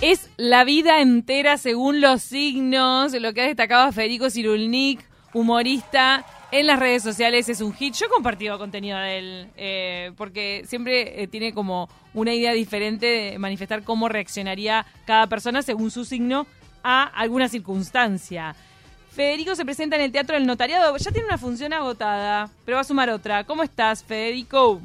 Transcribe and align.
Es 0.00 0.28
la 0.36 0.64
vida 0.64 1.00
entera 1.00 1.56
según 1.56 2.00
los 2.00 2.22
signos, 2.22 3.12
lo 3.14 3.32
que 3.32 3.42
ha 3.42 3.46
destacado 3.46 3.90
Federico 3.92 4.30
Cirulnik, 4.30 5.00
humorista. 5.32 6.24
En 6.52 6.66
las 6.68 6.78
redes 6.78 7.02
sociales 7.02 7.48
es 7.48 7.60
un 7.60 7.72
hit. 7.74 7.94
Yo 7.94 8.06
he 8.06 8.08
compartido 8.08 8.56
contenido 8.58 8.98
de 8.98 9.18
él, 9.18 9.48
eh, 9.56 10.12
porque 10.16 10.62
siempre 10.66 11.22
eh, 11.22 11.26
tiene 11.26 11.52
como 11.52 11.88
una 12.14 12.32
idea 12.34 12.52
diferente 12.52 13.06
de 13.06 13.38
manifestar 13.38 13.82
cómo 13.82 14.08
reaccionaría 14.08 14.86
cada 15.06 15.26
persona 15.26 15.62
según 15.62 15.90
su 15.90 16.04
signo 16.04 16.46
a 16.84 17.02
alguna 17.02 17.48
circunstancia. 17.48 18.54
Federico 19.10 19.56
se 19.56 19.64
presenta 19.64 19.96
en 19.96 20.02
el 20.02 20.12
Teatro 20.12 20.36
del 20.36 20.46
Notariado. 20.46 20.96
Ya 20.98 21.10
tiene 21.10 21.26
una 21.26 21.38
función 21.38 21.72
agotada, 21.72 22.48
pero 22.64 22.76
va 22.76 22.82
a 22.82 22.84
sumar 22.84 23.10
otra. 23.10 23.42
¿Cómo 23.44 23.62
estás, 23.64 24.04
Federico? 24.04 24.80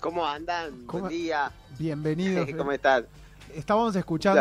¿Cómo 0.00 0.26
andan? 0.26 0.86
¿Cómo- 0.86 1.04
Buen 1.04 1.12
día. 1.12 1.52
Bienvenido. 1.78 2.44
¿Cómo 2.56 2.72
están? 2.72 3.06
Estábamos 3.54 3.94
escuchando 3.96 4.40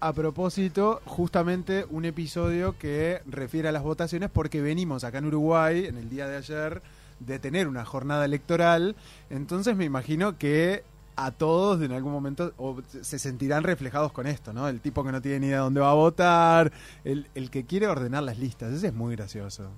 a 0.00 0.12
propósito 0.12 1.00
justamente 1.04 1.86
un 1.90 2.04
episodio 2.04 2.76
que 2.78 3.22
refiere 3.26 3.68
a 3.68 3.72
las 3.72 3.82
votaciones 3.82 4.30
porque 4.30 4.60
venimos 4.60 5.04
acá 5.04 5.18
en 5.18 5.26
Uruguay 5.26 5.86
en 5.86 5.96
el 5.96 6.08
día 6.10 6.26
de 6.26 6.36
ayer 6.38 6.82
de 7.20 7.38
tener 7.38 7.66
una 7.68 7.84
jornada 7.84 8.24
electoral, 8.24 8.94
entonces 9.30 9.76
me 9.76 9.84
imagino 9.84 10.38
que 10.38 10.84
a 11.16 11.32
todos 11.32 11.82
en 11.82 11.90
algún 11.92 12.12
momento 12.12 12.52
o 12.58 12.76
se 13.02 13.18
sentirán 13.18 13.64
reflejados 13.64 14.12
con 14.12 14.26
esto, 14.28 14.52
¿no? 14.52 14.68
El 14.68 14.80
tipo 14.80 15.02
que 15.02 15.10
no 15.10 15.20
tiene 15.20 15.40
ni 15.40 15.46
idea 15.48 15.58
dónde 15.60 15.80
va 15.80 15.90
a 15.90 15.94
votar, 15.94 16.70
el, 17.04 17.26
el 17.34 17.50
que 17.50 17.64
quiere 17.64 17.88
ordenar 17.88 18.22
las 18.22 18.38
listas, 18.38 18.72
ese 18.72 18.88
es 18.88 18.94
muy 18.94 19.16
gracioso. 19.16 19.70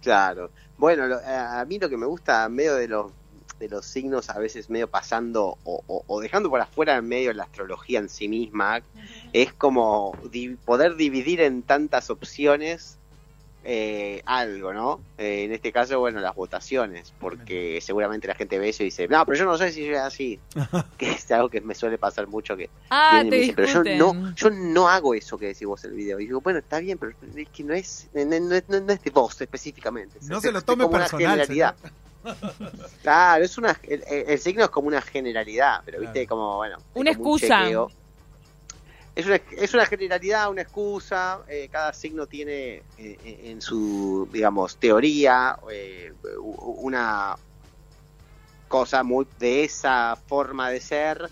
Claro. 0.00 0.50
Bueno, 0.78 1.06
lo- 1.06 1.18
a 1.18 1.60
a 1.60 1.64
mí 1.64 1.78
lo 1.78 1.88
que 1.88 1.96
me 1.96 2.06
gusta, 2.06 2.48
medio 2.48 2.76
de 2.76 2.88
los, 2.88 3.12
de 3.58 3.68
los 3.68 3.86
signos, 3.86 4.30
a 4.30 4.38
veces 4.38 4.70
medio 4.70 4.88
pasando 4.88 5.58
o, 5.64 5.82
o- 5.86 6.04
o 6.06 6.20
dejando 6.20 6.48
por 6.50 6.60
afuera 6.60 6.96
en 6.96 7.06
medio 7.08 7.32
la 7.32 7.44
astrología 7.44 7.98
en 7.98 8.08
sí 8.08 8.28
misma, 8.28 8.82
es 9.32 9.52
como 9.52 10.16
di- 10.30 10.56
poder 10.64 10.96
dividir 10.96 11.40
en 11.40 11.62
tantas 11.62 12.10
opciones 12.10 12.96
eh, 13.64 14.22
algo, 14.24 14.72
¿no? 14.72 15.00
Eh, 15.18 15.44
en 15.44 15.52
este 15.52 15.72
caso, 15.72 15.98
bueno, 15.98 16.20
las 16.20 16.34
votaciones, 16.34 17.12
porque 17.18 17.80
seguramente 17.82 18.28
la 18.28 18.34
gente 18.36 18.58
ve 18.58 18.68
eso 18.68 18.82
y 18.82 18.86
dice, 18.86 19.08
no, 19.08 19.26
pero 19.26 19.36
yo 19.36 19.44
no 19.44 19.58
sé 19.58 19.72
si 19.72 19.84
es 19.88 19.98
así, 19.98 20.40
que 20.96 21.10
es 21.10 21.30
algo 21.32 21.50
que 21.50 21.60
me 21.60 21.74
suele 21.74 21.98
pasar 21.98 22.28
mucho 22.28 22.56
que 22.56 22.70
Ah, 22.90 23.20
te 23.28 23.36
dicen, 23.36 23.54
pero 23.56 23.66
yo 23.68 23.82
no, 23.98 24.34
yo 24.36 24.50
no 24.50 24.88
hago 24.88 25.12
eso 25.14 25.36
que 25.36 25.46
decís 25.46 25.66
vos 25.66 25.84
en 25.84 25.90
el 25.90 25.96
video. 25.96 26.20
Y 26.20 26.26
digo, 26.26 26.40
bueno, 26.40 26.60
está 26.60 26.78
bien, 26.78 26.98
pero 26.98 27.12
es 27.36 27.48
que 27.50 27.64
no 27.64 27.74
es, 27.74 28.08
no, 28.14 28.24
no- 28.24 28.80
no- 28.80 28.92
es 28.92 29.02
de 29.02 29.10
vos 29.10 29.38
específicamente. 29.40 30.18
No 30.22 30.36
Es- 30.36 30.42
se 30.42 30.52
lo 30.52 30.60
es 30.60 30.64
tome 30.64 30.84
una 30.84 30.98
personal. 31.00 31.40
Claro, 33.02 33.44
es 33.44 33.56
una, 33.58 33.78
el, 33.84 34.02
el 34.08 34.38
signo 34.38 34.64
es 34.64 34.70
como 34.70 34.88
una 34.88 35.00
generalidad, 35.00 35.80
pero 35.84 36.00
viste, 36.00 36.26
Claro. 36.26 36.28
como, 36.28 36.56
bueno. 36.56 36.76
Una 36.94 37.14
como 37.14 37.36
excusa. 37.36 37.68
Es 39.14 39.26
una, 39.26 39.36
es 39.56 39.74
una 39.74 39.86
generalidad, 39.86 40.48
una 40.50 40.62
excusa. 40.62 41.40
eh, 41.48 41.68
cada 41.72 41.92
signo 41.92 42.26
tiene 42.26 42.82
eh, 42.98 43.40
en 43.44 43.60
su, 43.60 44.28
digamos, 44.32 44.76
teoría 44.76 45.58
eh, 45.72 46.12
una 46.40 47.36
cosa 48.68 49.02
muy 49.02 49.26
de 49.38 49.64
esa 49.64 50.16
forma 50.28 50.70
de 50.70 50.80
ser, 50.80 51.28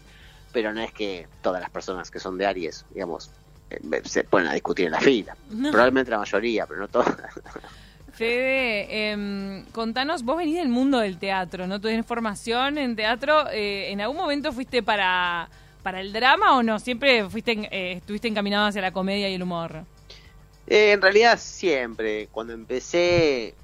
pero 0.52 0.72
no 0.72 0.80
es 0.80 0.92
que 0.92 1.28
todas 1.42 1.60
las 1.60 1.70
personas 1.70 2.10
que 2.10 2.18
son 2.18 2.38
de 2.38 2.46
Aries, 2.46 2.84
digamos, 2.90 3.30
eh, 3.70 3.78
se 4.04 4.24
ponen 4.24 4.48
a 4.48 4.54
discutir 4.54 4.86
en 4.86 4.92
la 4.92 5.00
fila. 5.00 5.36
No. 5.50 5.70
Probablemente 5.70 6.10
la 6.10 6.18
mayoría, 6.18 6.66
pero 6.66 6.80
no 6.80 6.88
todas. 6.88 7.14
Fede, 8.16 9.10
em, 9.12 9.64
contanos, 9.72 10.22
vos 10.22 10.38
venís 10.38 10.56
del 10.56 10.70
mundo 10.70 10.98
del 11.00 11.18
teatro, 11.18 11.66
¿no? 11.66 11.80
Tenés 11.80 12.06
formación 12.06 12.78
en 12.78 12.96
teatro. 12.96 13.32
eh, 13.50 13.90
¿En 13.92 14.00
algún 14.00 14.16
momento 14.16 14.52
fuiste 14.52 14.82
para, 14.82 15.50
para 15.82 16.00
el 16.00 16.12
drama 16.12 16.56
o 16.56 16.62
no? 16.62 16.78
¿Siempre 16.78 17.28
fuiste 17.28 17.52
en- 17.52 17.64
eh, 17.70 17.92
estuviste 17.98 18.28
encaminado 18.28 18.66
hacia 18.68 18.80
la 18.80 18.92
comedia 18.92 19.28
y 19.28 19.34
el 19.34 19.42
humor? 19.42 19.84
Eh, 20.66 20.92
en 20.92 21.02
realidad 21.02 21.38
siempre, 21.38 22.28
cuando 22.30 22.52
empecé 22.52 23.58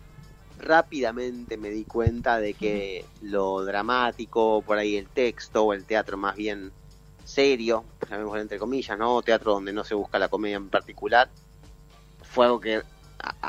rápidamente 0.57 1.57
me 1.59 1.71
di 1.71 1.85
cuenta 1.87 2.39
de 2.41 2.55
que 2.55 3.11
lo 3.21 3.65
dramático, 3.65 4.63
por 4.65 4.79
ahí 4.79 4.97
el 4.97 5.11
texto 5.11 5.65
o 5.65 5.73
el 5.75 5.87
teatro 5.87 6.17
más 6.19 6.37
bien 6.37 6.73
serio, 7.25 7.87
llamémoslo 8.09 8.41
entre 8.43 8.59
comillas, 8.59 8.99
¿no? 8.99 9.23
Teatro 9.23 9.53
donde 9.55 9.73
no 9.73 9.85
se 9.85 9.95
busca 9.95 10.19
la 10.19 10.29
comedia 10.29 10.57
en 10.57 10.71
particular, 10.71 11.31
fue 12.23 12.47
algo 12.47 12.61
que 12.61 12.83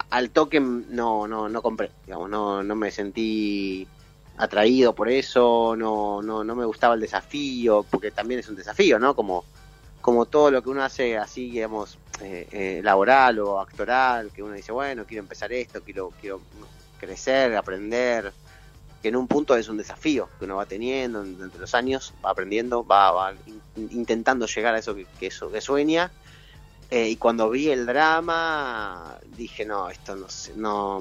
al 0.09 0.31
toque 0.31 0.59
no, 0.59 1.27
no, 1.27 1.49
no 1.49 1.61
compré, 1.61 1.95
digamos, 2.05 2.29
no, 2.29 2.63
no 2.63 2.75
me 2.75 2.91
sentí 2.91 3.89
atraído 4.35 4.93
por 4.95 5.09
eso, 5.09 5.75
no, 5.77 6.21
no, 6.21 6.43
no 6.43 6.55
me 6.55 6.65
gustaba 6.65 6.95
el 6.95 7.01
desafío, 7.01 7.87
porque 7.89 8.11
también 8.11 8.39
es 8.39 8.49
un 8.49 8.55
desafío, 8.55 8.99
¿no? 8.99 9.15
Como, 9.15 9.47
como 10.01 10.27
todo 10.27 10.51
lo 10.51 10.61
que 10.63 10.69
uno 10.69 10.83
hace 10.83 11.17
así, 11.17 11.51
digamos, 11.51 11.99
eh, 12.21 12.47
eh, 12.51 12.81
laboral 12.83 13.39
o 13.39 13.59
actoral, 13.59 14.31
que 14.31 14.43
uno 14.43 14.55
dice, 14.55 14.71
bueno, 14.71 15.05
quiero 15.05 15.21
empezar 15.21 15.51
esto, 15.53 15.83
quiero, 15.83 16.13
quiero 16.17 16.47
crecer, 16.97 17.55
aprender, 17.55 18.35
que 19.01 19.09
en 19.09 19.15
un 19.17 19.27
punto 19.27 19.55
es 19.57 19.67
un 19.69 19.77
desafío 19.77 20.33
que 20.39 20.45
uno 20.45 20.57
va 20.57 20.65
teniendo 20.65 21.21
en- 21.23 21.41
entre 21.41 21.59
los 21.61 21.73
años, 21.75 22.15
va 22.23 22.31
aprendiendo, 22.31 22.85
va, 22.85 23.11
va 23.11 23.33
in- 23.45 23.63
intentando 23.75 24.45
llegar 24.47 24.75
a 24.75 24.79
eso 24.79 24.95
que 24.95 25.09
eso 25.27 25.51
que 25.51 25.61
sueña. 25.61 26.13
Eh, 26.89 27.09
y 27.09 27.15
cuando 27.15 27.49
vi 27.49 27.69
el 27.69 27.85
drama, 27.85 29.17
dije, 29.35 29.65
no, 29.65 29.89
esto 29.89 30.15
no 30.15 30.29
sé, 30.29 30.53
no, 30.55 30.99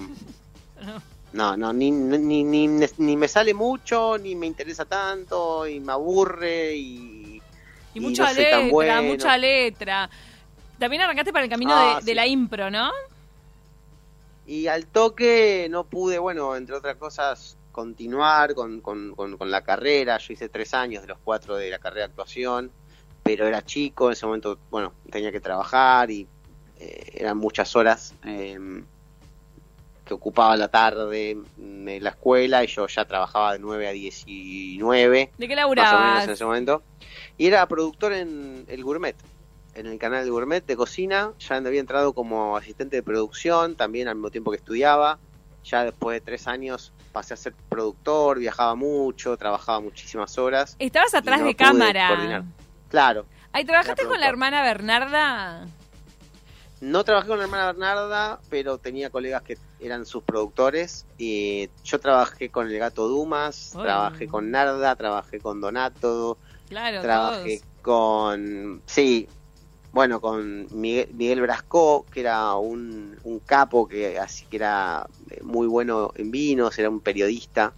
no, 1.33 1.57
no, 1.57 1.73
ni, 1.73 1.91
ni, 1.91 2.45
ni, 2.45 2.67
ni 2.67 3.17
me 3.17 3.29
sale 3.29 3.53
mucho, 3.53 4.17
ni 4.19 4.35
me 4.35 4.47
interesa 4.47 4.85
tanto, 4.87 5.67
y 5.67 5.81
me 5.81 5.93
aburre, 5.93 6.75
y, 6.75 7.43
Y, 7.95 7.99
Y 7.99 8.01
mucha 8.01 8.29
no 8.29 8.33
letra, 8.35 8.61
bueno. 8.71 9.03
mucha 9.03 9.37
letra. 9.37 10.09
También 10.79 11.03
arrancaste 11.03 11.31
para 11.33 11.45
el 11.45 11.51
camino 11.51 11.73
Ah, 11.75 11.99
de, 12.01 12.07
de 12.07 12.15
la 12.15 12.27
impro, 12.27 12.71
¿no? 12.71 12.91
Y 14.47 14.67
al 14.67 14.87
toque 14.87 15.69
no 15.71 15.85
pude, 15.85 16.19
bueno, 16.19 16.57
entre 16.57 16.75
otras 16.75 16.97
cosas, 16.97 17.57
continuar 17.71 18.55
con, 18.55 18.81
con, 18.81 19.15
con, 19.15 19.37
con 19.37 19.51
la 19.51 19.63
carrera. 19.63 20.17
Yo 20.19 20.33
hice 20.33 20.49
tres 20.49 20.73
años 20.75 21.03
de 21.03 21.09
los 21.09 21.19
cuatro 21.23 21.55
de 21.57 21.71
la 21.71 21.79
carrera 21.79 22.07
de 22.07 22.11
actuación, 22.13 22.73
pero 23.23 23.47
era 23.47 23.65
chico, 23.65 24.07
en 24.07 24.13
ese 24.13 24.27
momento, 24.27 24.59
bueno, 24.71 24.93
tenía 25.11 25.31
que 25.33 25.41
trabajar 25.41 26.11
y 26.11 26.27
eh, 26.79 27.13
eran 27.15 27.39
muchas 27.39 27.75
horas 27.77 28.15
eh, 28.27 28.59
que 30.05 30.15
ocupaba 30.15 30.57
la 30.57 30.69
tarde 30.69 31.31
en 31.31 32.03
la 32.03 32.11
escuela 32.11 32.65
y 32.65 32.67
yo 32.67 32.87
ya 32.89 33.05
trabajaba 33.05 33.53
de 33.53 33.61
9 33.61 33.89
a 33.89 33.93
19 33.93 35.31
¿De 35.39 35.49
qué 35.49 35.55
más 35.55 35.65
o 35.65 35.69
menos 35.69 35.85
laburabas? 35.85 36.25
en 36.25 36.31
ese 36.31 36.45
momento. 36.45 36.83
Y 37.39 37.47
era 37.47 37.67
productor 37.67 38.13
en 38.13 38.65
El 38.69 38.83
Gourmet, 38.83 39.17
en 39.75 39.87
el 39.87 39.99
canal 39.99 40.25
del 40.25 40.33
Gourmet 40.33 40.65
de 40.65 40.77
cocina. 40.77 41.33
Ya 41.39 41.57
había 41.57 41.81
entrado 41.81 42.13
como 42.13 42.57
asistente 42.57 42.97
de 42.97 43.03
producción, 43.03 43.77
también 43.77 44.09
al 44.09 44.17
mismo 44.17 44.31
tiempo 44.31 44.51
que 44.51 44.57
estudiaba. 44.57 45.19
Ya 45.65 45.85
después 45.85 46.17
de 46.17 46.21
tres 46.21 46.49
años 46.49 46.93
pasé 47.13 47.35
a 47.35 47.37
ser 47.37 47.55
productor, 47.69 48.41
viajaba 48.41 48.75
mucho, 48.75 49.37
trabajaba 49.37 49.81
muchísimas 49.81 50.37
horas. 50.37 50.75
Estabas 50.81 51.15
atrás 51.15 51.41
no 51.41 51.47
de 51.47 51.55
cámara. 51.55 52.09
coordinar. 52.09 52.45
Claro, 52.93 53.27
Ay, 53.53 53.65
¿trabajaste 53.65 54.05
con 54.07 54.21
la 54.21 54.29
hermana 54.29 54.63
Bernarda? 54.63 55.67
no 56.81 57.05
trabajé 57.05 57.29
con 57.29 57.39
la 57.39 57.45
hermana 57.45 57.67
Bernarda, 57.67 58.41
pero 58.51 58.79
tenía 58.79 59.09
colegas 59.11 59.43
que 59.43 59.57
eran 59.81 60.05
sus 60.05 60.23
productores. 60.25 61.07
Y 61.17 61.69
yo 61.85 62.01
trabajé 62.01 62.49
con 62.51 62.67
el 62.69 62.79
gato 62.79 63.07
Dumas, 63.09 63.71
trabajé 63.73 64.27
con 64.27 64.51
Narda, 64.51 64.95
trabajé 64.97 65.39
con 65.41 65.61
Donato, 65.61 66.39
Claro, 66.69 67.01
trabajé 67.03 67.59
todos. 67.61 67.73
con 67.83 68.83
sí 68.87 69.29
bueno 69.93 70.21
con 70.23 70.67
Miguel, 70.73 71.11
Miguel 71.13 71.43
Brasco 71.43 72.07
que 72.11 72.21
era 72.21 72.55
un, 72.57 73.17
un 73.25 73.39
capo 73.41 73.87
que 73.87 74.19
así 74.19 74.47
que 74.47 74.57
era 74.57 75.07
eh, 75.31 75.41
muy 75.43 75.67
bueno 75.67 76.13
en 76.17 76.31
vinos 76.31 76.79
era 76.79 76.89
un 76.89 77.01
periodista 77.01 77.75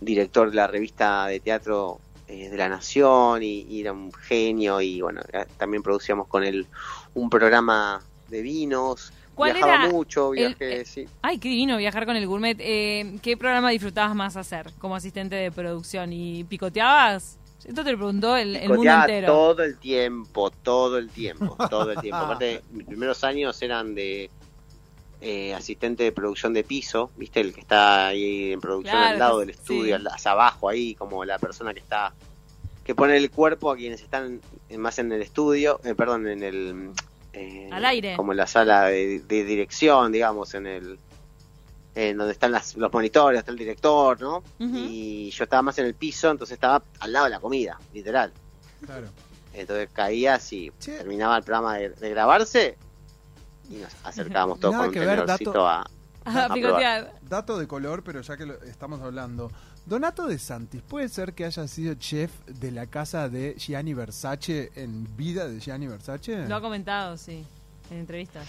director 0.00 0.50
de 0.50 0.56
la 0.56 0.68
revista 0.68 1.26
de 1.26 1.40
teatro 1.40 1.98
eh, 2.28 2.48
de 2.50 2.56
la 2.56 2.68
nación 2.68 3.42
y, 3.42 3.60
y 3.62 3.80
era 3.80 3.92
un 3.92 4.12
genio 4.12 4.80
y 4.80 5.00
bueno 5.00 5.20
eh, 5.32 5.44
también 5.56 5.82
producíamos 5.82 6.26
con 6.28 6.42
él 6.44 6.66
un 7.14 7.30
programa 7.30 8.02
de 8.28 8.42
vinos 8.42 9.12
¿Cuál 9.34 9.52
viajaba 9.52 9.74
era 9.84 9.88
mucho 9.92 10.32
el- 10.32 10.56
viajé 10.56 10.84
sí 10.84 11.06
Ay, 11.22 11.38
qué 11.38 11.48
divino 11.50 11.76
viajar 11.76 12.06
con 12.06 12.16
el 12.16 12.26
gourmet. 12.26 12.56
Eh, 12.58 13.18
¿Qué 13.22 13.36
programa 13.36 13.70
disfrutabas 13.70 14.14
más 14.16 14.36
hacer 14.36 14.70
como 14.78 14.96
asistente 14.96 15.36
de 15.36 15.52
producción? 15.52 16.12
¿Y 16.12 16.44
picoteabas? 16.44 17.38
Esto 17.64 17.84
te 17.84 17.92
lo 17.92 17.98
preguntó 17.98 18.36
el, 18.36 18.56
el 18.56 18.68
mundo 18.68 18.90
entero. 18.90 19.26
todo 19.26 19.62
el 19.64 19.76
tiempo, 19.78 20.50
todo 20.50 20.98
el 20.98 21.10
tiempo, 21.10 21.56
todo 21.68 21.90
el 21.92 22.00
tiempo. 22.00 22.16
Aparte, 22.24 22.62
mis 22.70 22.86
primeros 22.86 23.22
años 23.24 23.60
eran 23.60 23.94
de 23.94 24.30
eh, 25.20 25.54
asistente 25.54 26.04
de 26.04 26.12
producción 26.12 26.52
de 26.52 26.62
piso, 26.64 27.10
¿viste? 27.16 27.40
El 27.40 27.54
que 27.54 27.60
está 27.60 28.08
ahí 28.08 28.52
en 28.52 28.60
producción 28.60 28.94
Claro, 28.96 29.12
al 29.14 29.18
lado 29.18 29.38
del 29.40 29.50
estudio, 29.50 29.84
sí. 29.84 29.92
al- 29.92 30.06
hacia 30.08 30.30
abajo 30.32 30.68
ahí, 30.68 30.94
como 30.94 31.24
la 31.24 31.38
persona 31.38 31.72
que 31.74 31.80
está 31.80 32.12
que 32.84 32.94
pone 32.94 33.16
el 33.16 33.30
cuerpo 33.32 33.72
a 33.72 33.76
quienes 33.76 34.00
están 34.00 34.40
más 34.78 35.00
en 35.00 35.10
el 35.10 35.20
estudio, 35.20 35.80
eh, 35.82 35.94
perdón, 35.96 36.28
en 36.28 36.42
el 36.44 36.90
eh, 37.32 37.68
Al 37.72 37.84
aire. 37.84 38.14
como 38.16 38.30
en 38.32 38.38
la 38.38 38.46
sala 38.46 38.84
de, 38.84 39.18
de 39.20 39.44
dirección, 39.44 40.12
digamos, 40.12 40.54
en 40.54 40.66
el 40.68 40.98
en 41.96 42.16
donde 42.18 42.32
están 42.34 42.52
las- 42.52 42.76
los 42.76 42.92
monitores, 42.92 43.38
está 43.40 43.50
el 43.50 43.56
director, 43.58 44.20
¿no? 44.20 44.42
Y 44.60 45.30
yo 45.30 45.44
estaba 45.44 45.62
más 45.62 45.78
en 45.78 45.86
el 45.86 45.94
piso, 45.94 46.30
entonces 46.30 46.54
estaba 46.54 46.82
al 47.00 47.12
lado 47.12 47.24
de 47.24 47.30
la 47.30 47.40
comida, 47.40 47.80
literal. 47.94 48.32
Claro. 48.84 49.08
Entonces 49.54 49.88
y 50.52 50.70
Che. 50.78 50.98
terminaba 50.98 51.38
el 51.38 51.42
programa 51.42 51.78
de, 51.78 51.88
de 51.88 52.10
grabarse 52.10 52.76
y 53.70 53.74
nos 53.76 53.92
acercábamos 54.04 54.60
todos 54.60 54.72
Nada 54.72 54.84
con 54.84 54.88
un 54.88 54.94
que 54.94 55.00
ver, 55.00 55.08
tenedorcito 55.20 55.52
dato- 55.52 55.66
a... 55.68 55.86
A 56.24 56.44
a 56.46 56.52
picotear. 56.52 57.12
Dato 57.22 57.56
de 57.58 57.68
color, 57.68 58.02
pero 58.02 58.20
ya 58.20 58.36
que 58.36 58.46
lo 58.46 58.54
estamos 58.64 59.00
hablando. 59.00 59.50
Donato 59.84 60.26
de 60.26 60.38
Santis, 60.40 60.82
¿puede 60.82 61.08
ser 61.08 61.34
que 61.34 61.44
haya 61.44 61.68
sido 61.68 61.94
chef 61.94 62.32
de 62.48 62.72
la 62.72 62.86
casa 62.86 63.28
de 63.28 63.54
Gianni 63.56 63.94
Versace 63.94 64.72
en 64.74 65.06
vida 65.16 65.46
de 65.46 65.60
Gianni 65.60 65.86
Versace? 65.86 66.48
Lo 66.48 66.56
ha 66.56 66.60
comentado, 66.60 67.16
sí, 67.16 67.44
en 67.92 67.98
entrevistas. 67.98 68.48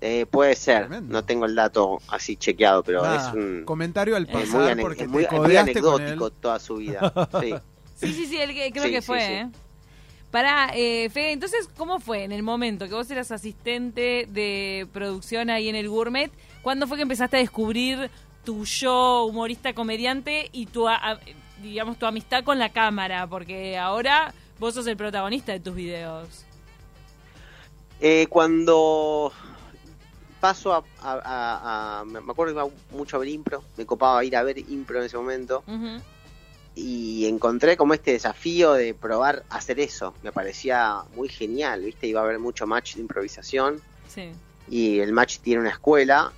Eh, 0.00 0.26
puede 0.26 0.56
ser, 0.56 0.88
Tremendo. 0.88 1.12
no 1.12 1.24
tengo 1.24 1.46
el 1.46 1.54
dato 1.54 2.00
así 2.08 2.34
chequeado, 2.36 2.82
pero 2.82 3.02
Nada, 3.04 3.28
es 3.28 3.34
un... 3.34 3.62
comentario 3.64 4.16
al 4.16 4.24
es 4.24 4.32
muy, 4.32 4.42
pasar 4.42 4.72
ane- 4.76 4.82
porque 4.82 5.02
es 5.04 5.08
muy- 5.08 5.22
te 5.22 5.26
es 5.26 5.32
muy 5.32 5.40
codeaste 5.46 5.80
con 5.80 5.94
él. 6.02 6.08
anecdótico 6.08 6.30
toda 6.32 6.58
su 6.58 6.76
vida. 6.76 7.12
Sí. 7.40 7.54
Sí, 8.02 8.12
sí, 8.14 8.26
sí, 8.26 8.36
él 8.36 8.52
que- 8.52 8.72
creo 8.72 8.82
Sí, 8.86 8.90
que 8.90 9.00
sí, 9.00 9.06
fue, 9.06 9.20
sí. 9.20 9.32
¿eh? 9.32 9.50
Para, 10.32 10.70
eh, 10.74 11.10
Fede, 11.10 11.32
entonces, 11.32 11.68
¿cómo 11.76 12.00
fue 12.00 12.24
en 12.24 12.32
el 12.32 12.42
momento 12.42 12.88
que 12.88 12.94
vos 12.94 13.08
eras 13.10 13.30
asistente 13.30 14.26
de 14.30 14.88
producción 14.92 15.50
ahí 15.50 15.68
en 15.68 15.76
el 15.76 15.90
Gourmet? 15.90 16.32
¿Cuándo 16.62 16.86
fue 16.88 16.96
que 16.96 17.02
empezaste 17.02 17.36
a 17.36 17.40
descubrir 17.40 18.10
tu 18.42 18.64
yo 18.64 19.24
humorista 19.26 19.74
comediante 19.74 20.48
y 20.52 20.66
tu, 20.66 20.88
a- 20.88 20.96
a- 20.96 21.20
digamos, 21.62 21.98
tu 21.98 22.06
amistad 22.06 22.44
con 22.44 22.58
la 22.58 22.70
cámara? 22.70 23.26
Porque 23.26 23.76
ahora 23.76 24.32
vos 24.58 24.72
sos 24.72 24.86
el 24.86 24.96
protagonista 24.96 25.52
de 25.52 25.60
tus 25.60 25.74
videos. 25.74 26.46
Eh, 28.00 28.26
cuando 28.30 29.32
paso 30.40 30.72
a, 30.72 30.78
a- 31.02 31.20
a- 31.22 32.00
a- 32.00 32.04
Me 32.06 32.18
acuerdo 32.20 32.46
que 32.54 32.58
iba 32.60 32.68
mucho 32.96 33.16
a 33.16 33.20
ver 33.20 33.28
impro, 33.28 33.62
me 33.76 33.84
copaba 33.84 34.24
ir 34.24 34.34
a 34.34 34.42
ver 34.42 34.58
impro 34.58 34.98
en 34.98 35.04
ese 35.04 35.16
momento 35.18 35.62
Ujú. 35.68 36.00
Y 36.74 37.26
encontré 37.26 37.76
como 37.76 37.94
este 37.94 38.12
desafío 38.12 38.72
de 38.72 38.94
probar 38.94 39.44
hacer 39.50 39.78
eso. 39.80 40.14
Me 40.22 40.32
parecía 40.32 41.02
muy 41.14 41.28
genial, 41.28 41.82
¿viste? 41.82 42.06
Iba 42.06 42.20
a 42.20 42.24
haber 42.24 42.38
mucho 42.38 42.66
match 42.66 42.94
de 42.94 43.02
improvisación 43.02 43.80
Sí. 44.08 44.30
y 44.68 45.00
el 45.00 45.12
match 45.12 45.38
tiene 45.40 45.60
una 45.60 45.70
escuela 45.70 46.32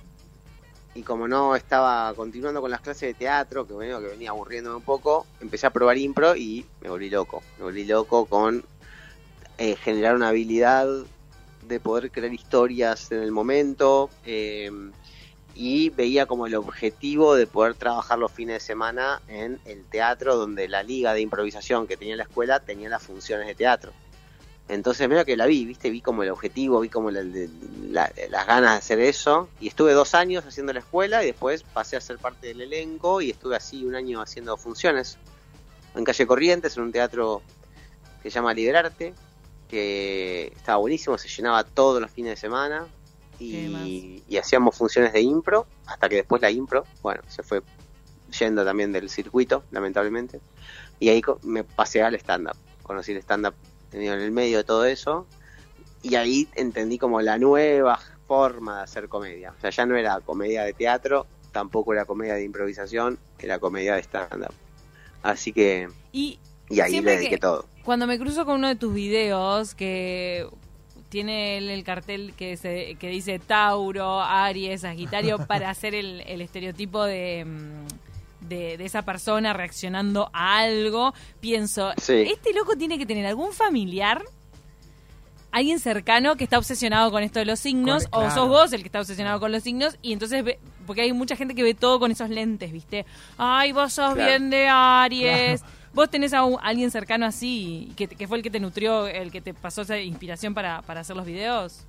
y 0.93 1.01
como 1.03 1.27
no 1.27 1.55
estaba 1.55 2.13
continuando 2.15 2.61
con 2.61 2.71
las 2.71 2.79
clases 2.81 3.01
de 3.09 3.13
teatro, 3.13 3.67
que 3.67 3.73
bueno, 3.73 3.99
que 3.99 4.07
venía 4.07 4.29
aburriéndome 4.29 4.77
un 4.77 4.81
poco, 4.81 5.25
empecé 5.41 5.67
a 5.67 5.69
probar 5.69 5.97
impro 5.97 6.35
y 6.35 6.65
me 6.81 6.89
volví 6.89 7.09
loco. 7.09 7.43
Me 7.57 7.65
volví 7.65 7.83
loco 7.85 8.25
con 8.25 8.63
eh, 9.57 9.75
generar 9.77 10.15
una 10.15 10.29
habilidad 10.29 10.87
de 11.67 11.79
poder 11.79 12.11
crear 12.11 12.33
historias 12.33 13.11
en 13.11 13.21
el 13.21 13.31
momento 13.31 14.09
eh, 14.25 14.69
y 15.55 15.89
veía 15.89 16.25
como 16.25 16.47
el 16.47 16.55
objetivo 16.55 17.33
de 17.35 17.47
poder 17.47 17.75
trabajar 17.75 18.19
los 18.19 18.31
fines 18.31 18.55
de 18.55 18.59
semana 18.59 19.21
en 19.29 19.59
el 19.65 19.85
teatro 19.85 20.35
donde 20.35 20.67
la 20.67 20.83
liga 20.83 21.13
de 21.13 21.21
improvisación 21.21 21.87
que 21.87 21.95
tenía 21.97 22.15
la 22.17 22.23
escuela 22.23 22.59
tenía 22.59 22.89
las 22.89 23.01
funciones 23.01 23.47
de 23.47 23.55
teatro. 23.55 23.93
Entonces 24.67 25.07
medio 25.07 25.23
que 25.25 25.37
la 25.37 25.45
vi, 25.45 25.63
viste, 25.65 25.89
vi 25.89 26.01
como 26.01 26.23
el 26.23 26.29
objetivo, 26.31 26.79
vi 26.81 26.89
como 26.89 27.09
la- 27.11 27.23
la- 27.23 28.11
las 28.29 28.47
ganas 28.47 28.71
de 28.73 28.77
hacer 28.79 28.99
eso 28.99 29.47
y 29.61 29.67
estuve 29.67 29.93
dos 29.93 30.13
años 30.15 30.43
haciendo 30.45 30.73
la 30.73 30.79
escuela 30.79 31.23
y 31.23 31.27
después 31.27 31.63
pasé 31.63 31.95
a 31.95 32.01
ser 32.01 32.17
parte 32.17 32.47
del 32.47 32.61
elenco 32.61 33.21
y 33.21 33.29
estuve 33.29 33.55
así 33.55 33.85
un 33.85 33.95
año 33.95 34.21
haciendo 34.21 34.57
funciones 34.57 35.17
en 35.95 36.03
calle 36.03 36.27
Corrientes, 36.27 36.75
en 36.75 36.83
un 36.83 36.91
teatro 36.91 37.41
que 38.21 38.29
se 38.29 38.35
llama 38.35 38.53
Liberarte, 38.53 39.13
que 39.69 40.51
estaba 40.55 40.79
buenísimo, 40.79 41.17
se 41.17 41.29
llenaba 41.29 41.63
todos 41.63 42.01
los 42.01 42.11
fines 42.11 42.31
de 42.31 42.37
semana. 42.37 42.87
Y, 43.39 44.23
y 44.27 44.37
hacíamos 44.37 44.75
funciones 44.75 45.13
de 45.13 45.21
impro, 45.21 45.67
hasta 45.85 46.09
que 46.09 46.15
después 46.17 46.41
la 46.41 46.51
impro, 46.51 46.85
bueno, 47.01 47.21
se 47.27 47.43
fue 47.43 47.61
yendo 48.39 48.65
también 48.65 48.91
del 48.91 49.09
circuito, 49.09 49.63
lamentablemente, 49.71 50.39
y 50.99 51.09
ahí 51.09 51.21
me 51.43 51.63
pasé 51.63 52.01
al 52.01 52.15
stand-up, 52.15 52.55
conocí 52.83 53.11
el 53.11 53.19
stand-up 53.19 53.53
en 53.91 54.03
el 54.03 54.31
medio 54.31 54.57
de 54.57 54.63
todo 54.63 54.85
eso, 54.85 55.25
y 56.01 56.15
ahí 56.15 56.47
entendí 56.55 56.97
como 56.97 57.21
la 57.21 57.37
nueva 57.37 57.99
forma 58.27 58.77
de 58.77 58.83
hacer 58.83 59.07
comedia, 59.09 59.53
o 59.57 59.61
sea, 59.61 59.69
ya 59.69 59.85
no 59.85 59.95
era 59.95 60.19
comedia 60.21 60.63
de 60.63 60.73
teatro, 60.73 61.27
tampoco 61.51 61.93
era 61.93 62.05
comedia 62.05 62.33
de 62.35 62.43
improvisación, 62.43 63.17
era 63.39 63.59
comedia 63.59 63.95
de 63.95 64.01
stand-up. 64.03 64.53
Así 65.23 65.53
que, 65.53 65.87
Y 66.11 66.39
y 66.69 66.79
ahí 66.81 66.99
le 67.01 67.11
dediqué 67.11 67.35
que- 67.35 67.37
todo. 67.39 67.65
Cuando 67.83 68.07
me 68.07 68.17
cruzo 68.19 68.45
con 68.45 68.55
uno 68.55 68.67
de 68.67 68.75
tus 68.75 68.93
videos 68.93 69.75
que 69.75 70.47
tiene 71.15 71.57
el, 71.57 71.69
el 71.69 71.83
cartel 71.85 72.33
que 72.37 72.57
se 72.57 72.95
que 72.99 73.07
dice 73.07 73.39
Tauro, 73.39 74.19
Aries, 74.21 74.81
Sagitario 74.81 75.37
para 75.47 75.69
hacer 75.69 75.95
el, 75.95 76.19
el 76.27 76.41
estereotipo 76.41 77.05
de, 77.05 77.45
mm, 77.45 78.47
de 78.49 78.77
de 78.77 78.85
esa 78.85 79.03
persona 79.03 79.53
reaccionando 79.53 80.29
a 80.33 80.57
algo, 80.59 81.13
pienso, 81.39 81.93
Sí. 81.97 82.25
este 82.29 82.53
loco 82.53 82.75
tiene 82.75 82.97
que 82.97 83.05
tener 83.05 83.25
algún 83.25 83.53
familiar 83.53 84.23
alguien 85.51 85.79
cercano 85.79 86.35
que 86.35 86.43
está 86.43 86.57
obsesionado 86.57 87.09
con 87.11 87.23
esto 87.23 87.39
de 87.39 87.45
los 87.45 87.61
signos, 87.61 88.07
Con- 88.07 88.19
o 88.19 88.25
claro. 88.25 88.35
sos 88.41 88.49
vos 88.49 88.73
el 88.73 88.81
que 88.81 88.89
está 88.89 88.99
obsesionado 88.99 89.39
con 89.39 89.53
los 89.53 89.63
signos, 89.63 89.97
y 90.01 90.11
entonces 90.11 90.43
ve, 90.43 90.59
porque 90.85 91.01
hay 91.03 91.13
mucha 91.13 91.37
gente 91.37 91.55
que 91.55 91.63
ve 91.63 91.73
todo 91.73 91.97
con 91.97 92.11
esos 92.11 92.29
lentes, 92.29 92.73
¿viste? 92.73 93.05
Ay, 93.37 93.71
vos 93.71 93.93
sos 93.93 94.15
Claro. 94.15 94.29
bien 94.29 94.49
de 94.49 94.67
Aries. 94.69 95.63
¿Vos 95.95 96.09
tenés 96.11 96.33
a, 96.33 96.43
un- 96.43 96.59
a 96.59 96.63
alguien 96.67 96.91
cercano 96.91 97.25
así, 97.25 97.91
que, 97.95 98.07
que 98.07 98.27
fue 98.27 98.37
el 98.37 98.43
que 98.43 98.51
te 98.51 98.59
nutrió, 98.59 99.07
el 99.07 99.31
que 99.31 99.41
te 99.41 99.53
pasó 99.53 99.81
esa 99.81 99.97
inspiración 99.97 100.53
para, 100.53 100.81
para 100.83 100.99
hacer 100.99 101.15
los 101.15 101.25
videos? 101.25 101.79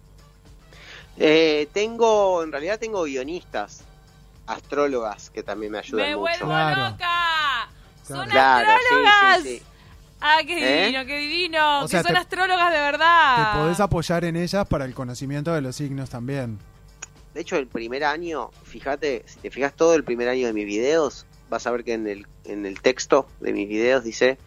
Eh, 1.18 1.68
tengo, 1.72 2.42
en 2.42 2.52
realidad 2.52 2.78
tengo 2.78 3.02
guionistas, 3.02 3.82
astrólogas 4.46 5.30
que 5.30 5.42
también 5.42 5.72
me 5.72 5.78
ayudan 5.78 6.06
¡Me 6.06 6.16
mucho. 6.16 6.20
vuelvo 6.20 6.46
Claro. 6.46 6.90
loca! 6.90 7.68
¡Son 8.06 8.28
Claro, 8.28 8.70
astrólogas! 8.76 9.42
sí, 9.42 9.42
sí, 9.42 9.58
sí. 9.58 9.62
¡Ah, 10.20 10.38
qué 10.46 10.56
¿Eh? 10.58 10.82
divino, 10.86 11.04
qué 11.04 11.18
divino! 11.18 11.80
O 11.82 11.88
sea, 11.88 12.00
que 12.00 12.04
son 12.08 12.14
te- 12.14 12.20
astrólogas 12.20 12.72
de 12.72 12.78
verdad. 12.80 13.52
Te 13.52 13.58
podés 13.58 13.80
apoyar 13.80 14.24
en 14.24 14.36
ellas 14.36 14.66
para 14.68 14.84
el 14.84 14.94
conocimiento 14.94 15.52
de 15.52 15.60
los 15.62 15.74
signos 15.76 16.08
también. 16.10 16.58
De 17.34 17.40
hecho, 17.40 17.56
el 17.56 17.66
primer 17.66 18.04
año, 18.04 18.50
fíjate, 18.62 19.24
si 19.26 19.38
te 19.40 19.50
fijas 19.50 19.74
todo 19.74 19.94
el 19.94 20.04
primer 20.04 20.28
año 20.28 20.46
de 20.46 20.52
mis 20.54 20.64
videos, 20.64 21.26
vas 21.50 21.66
a 21.66 21.70
ver 21.70 21.84
que 21.84 21.94
en 21.94 22.06
el, 22.06 22.26
en 22.44 22.66
el 22.66 22.80
texto 22.80 23.26
de 23.40 23.52
mis 23.52 23.68
videos 23.68 24.02
dice 24.04 24.38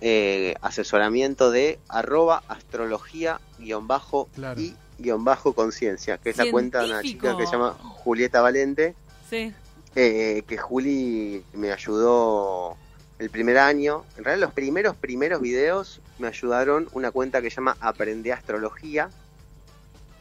eh, 0.00 0.54
asesoramiento 0.62 1.50
de 1.50 1.78
arroba 1.88 2.42
astrología 2.48 3.40
guion 3.58 3.86
bajo 3.86 4.28
Claro. 4.34 4.60
y 4.60 4.74
guion 4.98 5.24
bajo 5.24 5.52
conciencia, 5.54 6.18
que 6.18 6.30
es 6.30 6.36
la 6.36 6.50
cuenta 6.50 6.80
de 6.82 6.86
una 6.90 7.02
chica 7.02 7.36
que 7.36 7.46
se 7.46 7.52
llama 7.52 7.72
Julieta 7.80 8.40
Valente, 8.40 8.94
Sí. 9.30 9.52
eh, 9.94 10.42
que 10.46 10.58
Juli 10.58 11.44
me 11.52 11.70
ayudó 11.72 12.76
el 13.18 13.30
primer 13.30 13.58
año. 13.58 14.04
En 14.16 14.24
realidad 14.24 14.46
los 14.48 14.54
primeros, 14.54 14.96
primeros 14.96 15.40
videos 15.40 16.00
me 16.18 16.26
ayudaron 16.28 16.88
una 16.92 17.10
cuenta 17.12 17.40
que 17.40 17.50
se 17.50 17.56
llama 17.56 17.76
Aprende 17.80 18.32
Astrología, 18.32 19.08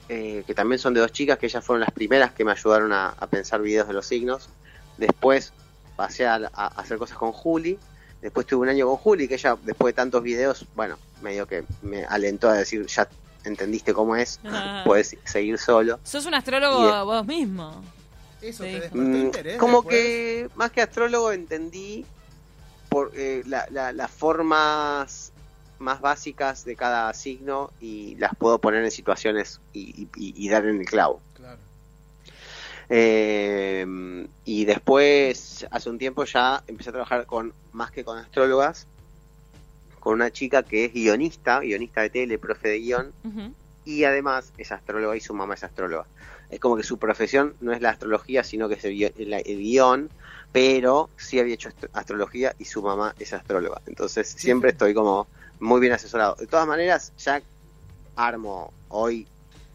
eh, 0.09 0.43
que 0.45 0.53
también 0.53 0.77
son 0.79 0.93
de 0.93 0.99
dos 0.99 1.11
chicas, 1.11 1.37
que 1.37 1.45
ellas 1.47 1.63
fueron 1.63 1.81
las 1.81 1.91
primeras 1.91 2.31
que 2.33 2.43
me 2.43 2.51
ayudaron 2.51 2.91
a, 2.91 3.09
a 3.09 3.27
pensar 3.27 3.61
videos 3.61 3.87
de 3.87 3.93
los 3.93 4.05
signos. 4.05 4.49
Después 4.97 5.53
pasé 5.95 6.25
a, 6.27 6.35
a 6.53 6.67
hacer 6.67 6.97
cosas 6.97 7.17
con 7.17 7.31
Juli. 7.31 7.77
Después 8.21 8.45
tuve 8.45 8.61
un 8.61 8.69
año 8.69 8.87
con 8.87 8.97
Juli, 8.97 9.27
que 9.27 9.33
ella, 9.35 9.57
después 9.63 9.93
de 9.93 9.95
tantos 9.95 10.21
videos, 10.21 10.65
bueno, 10.75 10.97
medio 11.21 11.47
que 11.47 11.63
me 11.81 12.05
alentó 12.05 12.49
a 12.49 12.53
decir, 12.53 12.85
ya 12.85 13.07
entendiste 13.43 13.93
cómo 13.93 14.15
es, 14.15 14.39
Ah. 14.43 14.83
puedes 14.85 15.17
seguir 15.25 15.57
solo. 15.57 15.99
Sos 16.03 16.25
un 16.27 16.33
astrólogo 16.35 16.85
de- 16.95 17.03
vos 17.03 17.25
mismo. 17.25 17.81
Eso 18.41 18.63
Sí. 18.63 18.69
te 18.71 18.79
despertó 18.79 18.97
Mm, 18.97 19.15
interés. 19.15 19.57
como 19.57 19.77
después? 19.81 19.95
que 19.95 20.49
más 20.55 20.71
que 20.71 20.81
astrólogo 20.81 21.31
entendí 21.31 22.05
por 22.89 23.11
eh, 23.15 23.43
la- 23.45 23.67
la- 23.71 23.91
las 23.93 24.11
formas 24.11 25.31
más 25.79 26.01
básicas 26.01 26.63
de 26.65 26.75
cada 26.75 27.11
signo 27.13 27.71
y 27.79 28.15
las 28.17 28.35
puedo 28.35 28.59
poner 28.59 28.83
en 28.83 28.91
situaciones 28.91 29.59
y, 29.73 30.03
y- 30.03 30.09
y 30.45 30.49
dar 30.49 30.65
en 30.65 30.79
el 30.81 30.85
clavo. 30.85 31.21
Eh, 32.93 34.27
y 34.43 34.65
después, 34.65 35.65
hace 35.71 35.89
un 35.89 35.97
tiempo 35.97 36.25
ya 36.25 36.61
empecé 36.67 36.89
a 36.89 36.93
trabajar 36.93 37.25
con 37.25 37.53
más 37.71 37.89
que 37.89 38.03
con 38.03 38.17
astrólogas, 38.17 38.85
con 40.01 40.15
una 40.15 40.29
chica 40.29 40.63
que 40.63 40.85
es 40.85 40.93
guionista, 40.93 41.61
guionista 41.61 42.01
de 42.01 42.09
tele, 42.09 42.37
profe 42.37 42.67
de 42.67 42.79
guion, 42.79 43.13
y 43.85 44.03
además 44.03 44.51
es 44.57 44.71
astróloga 44.71 45.15
y 45.15 45.21
su 45.21 45.33
mamá 45.33 45.53
es 45.53 45.63
astróloga. 45.63 46.05
Es 46.49 46.59
como 46.59 46.75
que 46.75 46.83
su 46.83 46.97
profesión 46.97 47.55
no 47.61 47.71
es 47.71 47.81
la 47.81 47.91
astrología, 47.91 48.43
sino 48.43 48.67
que 48.67 48.75
es 48.75 48.83
el, 48.83 48.93
guion, 49.57 50.09
pero 50.51 51.09
sí 51.15 51.39
había 51.39 51.53
hecho 51.53 51.69
astro- 51.69 51.89
astrología 51.93 52.53
y 52.59 52.65
su 52.65 52.81
mamá 52.81 53.15
es 53.19 53.31
astróloga. 53.31 53.81
Entonces 53.87 54.27
siempre 54.27 54.71
estoy 54.71 54.93
como 54.93 55.27
muy 55.59 55.79
bien 55.79 55.93
asesorado. 55.93 56.35
De 56.35 56.47
todas 56.47 56.67
maneras, 56.67 57.13
ya 57.17 57.41
armo 58.17 58.73
hoy 58.89 59.27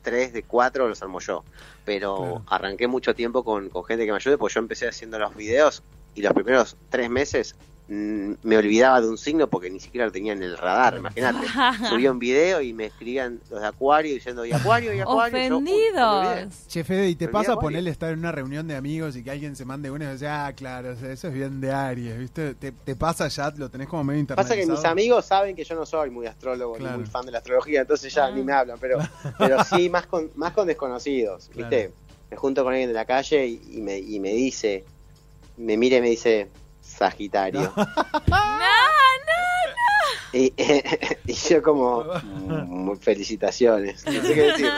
tres 0.07 0.33
de 0.33 0.45
cuatro 0.45 0.87
los 0.89 1.03
armo 1.03 1.19
yo, 1.19 1.45
pero 1.85 2.15
Claro. 2.17 2.45
arranqué 2.47 2.87
mucho 2.87 3.13
tiempo 3.13 3.43
con, 3.43 3.69
con 3.71 3.83
gente 3.85 4.07
que 4.07 4.13
me 4.13 4.17
ayude, 4.19 4.39
porque 4.39 4.55
yo 4.55 4.61
empecé 4.61 4.87
haciendo 4.87 5.19
los 5.19 5.35
videos 5.35 5.83
y 6.15 6.23
los 6.23 6.33
primeros 6.33 6.77
tres 6.89 7.11
meses 7.11 7.57
me 7.89 8.57
olvidaba 8.57 9.01
de 9.01 9.09
un 9.09 9.17
signo 9.17 9.49
porque 9.49 9.71
ni 9.71 9.79
siquiera 9.79 10.07
lo 10.07 10.13
tenía 10.13 10.33
en 10.33 10.43
el 10.43 10.59
radar, 10.59 10.97
imagínate. 10.97 11.47
Subía 11.89 12.11
un 12.11 12.19
video 12.19 12.61
y 12.61 12.73
me 12.73 12.87
escribían 12.87 13.41
los 13.49 13.61
de 13.61 13.67
Acuario 13.69 14.13
diciendo, 14.13 14.45
y 14.45 14.53
Acuario, 14.53 14.93
y 14.93 14.99
Acuario. 15.01 15.57
Ofendidos. 15.57 16.67
Che, 16.67 16.83
Fede, 16.83 17.09
¿y 17.09 17.15
te 17.15 17.29
pasa 17.29 17.57
ponerle 17.57 17.91
estar 17.91 18.13
en 18.13 18.19
una 18.19 18.33
reunión 18.33 18.67
de 18.67 18.75
amigos 18.77 19.15
y 19.17 19.23
que 19.23 19.31
alguien 19.31 19.55
se 19.55 19.65
mande 19.65 19.91
uno 19.91 20.05
y 20.05 20.13
dice, 20.13 20.27
ah, 20.27 20.53
claro, 20.57 20.93
o 20.93 20.97
sea, 20.97 21.13
eso 21.13 21.29
es 21.29 21.35
bien 21.35 21.61
de 21.61 21.73
Aries, 21.73 22.19
¿viste? 22.19 22.55
¿Te, 22.57 22.73
te 22.73 22.97
pasa 22.97 23.29
ya? 23.29 23.51
¿Lo 23.57 23.71
tenés 23.71 23.87
como 23.87 24.03
medio 24.05 24.27
Pasa 24.27 24.43
internalizado? 24.57 24.67
que 24.67 24.73
mis 24.73 24.85
amigos 24.85 25.25
saben 25.27 25.55
que 25.55 25.63
yo 25.65 25.75
no 25.77 25.87
soy 25.87 26.11
muy 26.11 26.27
astrólogo 26.27 26.75
Claro. 26.75 26.97
ni 26.97 27.03
muy 27.05 27.11
fan 27.11 27.25
de 27.25 27.33
la 27.33 27.39
astrología, 27.39 27.83
entonces 27.83 28.13
ya 28.13 28.27
Ah. 28.27 28.31
ni 28.33 28.43
me 28.43 28.53
hablan, 28.53 28.79
pero, 28.81 28.99
pero 29.39 29.63
sí 29.63 29.89
más 29.91 30.07
con, 30.07 30.31
más 30.35 30.53
con 30.53 30.67
desconocidos, 30.67 31.49
¿viste? 31.55 31.93
Me 32.31 32.37
junto 32.37 32.65
con 32.65 32.73
alguien 32.73 32.89
de 32.89 32.95
la 32.95 33.05
calle 33.05 33.47
y, 33.47 33.61
y 33.75 33.81
me, 33.83 33.99
y 33.99 34.19
me 34.19 34.33
dice, 34.33 34.85
me 35.57 35.77
mira 35.77 35.99
y 35.99 36.01
me 36.01 36.11
dice, 36.11 36.49
Sagitario. 36.87 37.73
Y, 40.33 40.53
y 41.27 41.33
yo 41.33 41.63
como, 41.63 42.05
"Mm, 42.23 42.97
felicitaciones, 42.97 44.05
no 44.05 44.13
sé 44.23 44.35
qué 44.35 44.43
decir. 44.43 44.71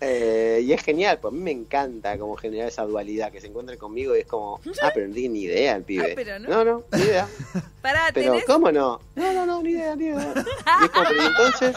Eh, 0.00 0.60
y 0.62 0.72
es 0.72 0.82
genial, 0.82 1.18
pues 1.20 1.32
a 1.32 1.34
mí 1.36 1.42
me 1.42 1.50
encanta 1.50 2.16
como 2.18 2.36
generar 2.36 2.68
esa 2.68 2.84
dualidad, 2.84 3.32
que 3.32 3.40
se 3.40 3.46
encuentren 3.46 3.78
conmigo 3.78 4.14
y 4.14 4.20
es 4.20 4.26
como, 4.26 4.60
ah, 4.82 4.90
pero 4.94 5.08
no 5.08 5.14
tiene 5.14 5.30
ni 5.30 5.40
idea 5.44 5.74
el 5.76 5.84
pibe. 5.84 6.10
Ah, 6.10 6.14
pero 6.14 6.38
no. 6.38 6.48
no, 6.50 6.64
no, 6.64 6.84
ni 6.92 7.02
idea. 7.02 7.26
Pará, 7.82 8.10
Pero, 8.12 8.32
tenés 8.32 8.44
¿cómo 8.46 8.70
no? 8.70 9.00
No, 9.14 9.32
no, 9.32 9.46
no, 9.46 9.62
ni 9.62 9.70
idea, 9.70 9.96
ni 9.96 10.04
idea. 10.04 10.34
Y 10.36 10.84
es 10.84 10.90
como, 10.90 11.08
pero 11.08 11.22
¿y 11.22 11.26
entonces, 11.26 11.76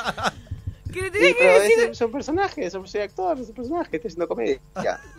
que 0.94 1.02
le 1.02 1.08
y, 1.08 1.12
tenés 1.12 1.34
que 1.34 1.36
pero 1.40 1.62
decir, 1.62 1.80
es- 1.92 1.98
son 1.98 2.12
personajes, 2.12 2.72
son- 2.74 2.88
soy 2.88 3.02
actor, 3.02 3.38
soy 3.38 3.54
personaje, 3.54 3.96
estoy 3.96 4.10
haciendo 4.10 4.28
comedia. 4.28 4.60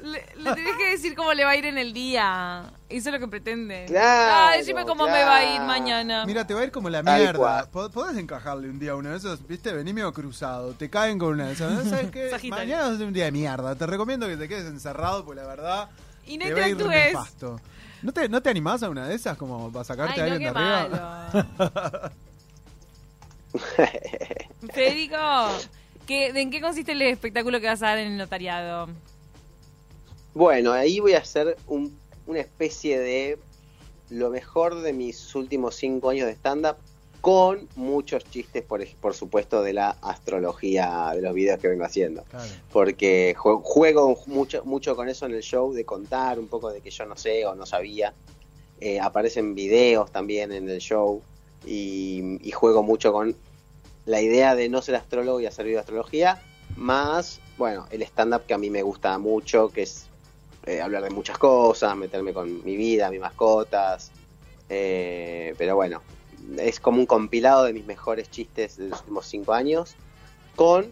le, 0.03 0.23
le 0.37 0.53
tenés 0.55 0.77
que 0.77 0.91
decir 0.91 1.15
cómo 1.17 1.33
le 1.33 1.45
va 1.45 1.51
a 1.53 1.57
ir 1.57 1.65
en 1.65 1.79
el 1.79 1.93
día. 1.95 2.71
Eso 2.91 3.09
es 3.09 3.13
lo 3.15 3.21
que 3.21 3.29
pretende. 3.29 3.85
Claro, 3.87 4.49
Ah, 4.53 4.57
decime 4.57 4.85
cómo 4.85 5.05
me 5.05 5.23
va 5.25 5.37
a 5.37 5.55
ir 5.55 5.61
mañana. 5.63 6.27
Mira, 6.27 6.45
te 6.47 6.55
va 6.55 6.61
a 6.61 6.65
ir 6.65 6.73
como 6.73 6.91
la 6.91 7.03
mierda. 7.03 7.67
Podés 7.71 8.17
encajarle 8.19 8.69
un 8.69 8.79
día 8.81 8.93
a 8.93 8.97
uno 8.97 9.11
de 9.11 9.17
esos, 9.17 9.47
¿viste? 9.47 9.73
Vení 9.73 9.93
medio 9.93 10.13
cruzado. 10.13 10.73
Te 10.75 10.91
caen 10.91 11.19
con 11.19 11.29
una 11.35 11.47
de 11.47 11.53
esas. 11.53 11.73
¿no? 11.73 11.89
¿Sabes 11.89 12.11
qué? 12.41 12.51
Mañana 12.51 12.89
va 12.89 12.95
a 12.95 12.97
ser 12.99 13.07
un 13.07 13.13
día 13.13 13.25
de 13.27 13.33
mierda. 13.33 13.75
Te 13.77 13.87
recomiendo 13.87 14.27
que 14.27 14.37
te 14.37 14.49
quedes 14.49 14.67
encerrado, 14.67 15.25
porque 15.25 15.41
la 15.41 15.47
verdad. 15.47 15.89
y 16.27 16.37
no 16.37 16.47
te 16.47 16.53
va 16.55 16.65
a 16.65 16.69
ir 16.69 16.73
interactúes. 16.73 17.13
nefasto. 17.13 17.61
¿No 18.03 18.13
te, 18.13 18.29
¿No 18.29 18.43
te 18.43 18.51
animás 18.51 18.83
a 18.83 18.89
una 18.89 19.07
de 19.07 19.15
esas 19.15 19.37
como 19.39 19.71
para 19.71 19.85
sacarte 19.85 20.21
Ay, 20.21 20.21
a 20.21 20.27
no, 20.27 20.33
alguien 20.33 20.53
qué 20.53 20.59
de 20.59 20.67
arriba? 20.67 21.31
malo. 21.33 22.11
Federico, 24.73 25.17
¿qué, 26.07 26.29
¿en 26.29 26.51
qué 26.51 26.61
consiste 26.61 26.93
el 26.93 27.03
espectáculo 27.03 27.61
que 27.61 27.67
vas 27.67 27.83
a 27.83 27.87
dar 27.89 27.99
en 27.99 28.13
el 28.13 28.19
notariado? 28.19 28.89
Bueno, 30.35 30.73
ahí 30.73 31.01
voy 31.01 31.15
a 31.15 31.19
hacer 31.19 31.57
un- 31.67 31.99
una 32.27 32.41
especie 32.41 32.99
de 32.99 33.39
lo 34.11 34.31
mejor 34.31 34.83
de 34.83 34.93
mis 34.93 35.35
últimos 35.35 35.77
cinco 35.77 36.11
años 36.11 36.27
de 36.27 36.33
stand-up 36.35 36.77
con 37.21 37.69
muchos 37.77 38.25
chistes, 38.25 38.63
por, 38.63 38.85
por 38.97 39.13
supuesto, 39.15 39.63
de 39.63 39.75
la 39.75 39.91
astrología 40.01 41.13
de 41.15 41.21
los 41.21 41.35
videos 41.35 41.61
que 41.61 41.69
vengo 41.69 41.85
haciendo. 41.85 42.23
Claro. 42.25 42.51
Porque 42.73 43.35
jue- 43.37 43.61
juego 43.63 44.19
mucho, 44.27 44.65
mucho 44.65 44.97
con 44.97 45.09
eso 45.09 45.27
en 45.27 45.35
el 45.35 45.43
show, 45.43 45.73
de 45.75 45.85
contar 45.85 46.39
un 46.39 46.49
poco 46.49 46.71
de 46.71 46.81
que 46.81 46.91
yo 46.91 47.05
no 47.05 47.17
sé 47.17 47.45
o 47.45 47.55
no 47.55 47.67
sabía. 47.67 48.15
Eh, 48.81 48.99
aparecen 48.99 49.55
videos 49.55 50.11
también 50.11 50.51
en 50.53 50.69
el 50.71 50.79
show 50.81 51.21
y, 51.67 52.39
y 52.41 52.51
juego 52.53 52.83
mucho 52.83 53.13
con 53.13 53.37
la 54.07 54.23
idea 54.23 54.55
de 54.55 54.71
no 54.71 54.81
ser 54.81 54.95
astrólogo 54.97 55.41
y 55.41 55.47
hacer 55.47 55.67
video 55.67 55.77
de 55.77 55.81
astrología, 55.83 56.43
más, 56.77 57.41
bueno, 57.59 57.87
el 57.91 58.01
stand-up 58.03 58.47
que 58.47 58.55
a 58.55 58.59
mí 58.59 58.71
me 58.71 58.83
gusta 58.83 59.19
mucho, 59.19 59.69
que 59.69 59.83
es 59.83 60.07
eh, 60.67 60.81
hablar 60.81 61.03
de 61.03 61.11
muchas 61.11 61.39
cosas, 61.39 61.97
meterme 61.97 62.33
con 62.33 62.65
mi 62.65 62.77
vida, 62.77 63.11
mis 63.11 63.21
mascotas. 63.21 64.11
eh, 64.69 65.55
pero 65.59 65.75
bueno, 65.77 66.03
es 66.59 66.81
como 66.81 66.99
un 66.99 67.07
compilado 67.07 67.65
de 67.65 67.73
mis 67.73 67.87
mejores 67.87 68.31
chistes 68.31 68.77
de 68.77 68.89
los 68.89 69.01
últimos 69.01 69.27
cinco 69.27 69.53
años, 69.53 69.95
con, 70.57 70.91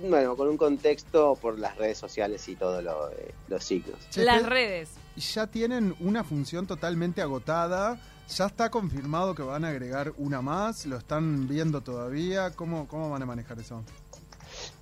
bueno, 0.00 0.36
con 0.36 0.48
un 0.48 0.56
contexto 0.56 1.36
por 1.40 1.58
las 1.58 1.76
redes 1.76 1.98
sociales 1.98 2.48
y 2.48 2.56
todo 2.56 2.82
lo 2.82 3.08
de 3.08 3.34
los 3.48 3.64
signos. 3.64 3.98
Las 4.16 4.44
redes. 4.44 4.90
ya 5.16 5.46
tienen 5.46 5.94
una 6.00 6.24
función 6.24 6.66
totalmente 6.66 7.22
agotada. 7.22 8.00
Ya 8.26 8.46
está 8.46 8.70
confirmado 8.70 9.34
que 9.34 9.42
van 9.42 9.66
a 9.66 9.68
agregar 9.68 10.14
una 10.16 10.40
más. 10.40 10.86
¿Lo 10.86 10.96
están 10.96 11.46
viendo 11.46 11.82
todavía? 11.82 12.52
¿Cómo, 12.52 12.88
cómo 12.88 13.10
van 13.10 13.22
a 13.22 13.26
manejar 13.26 13.58
eso? 13.58 13.84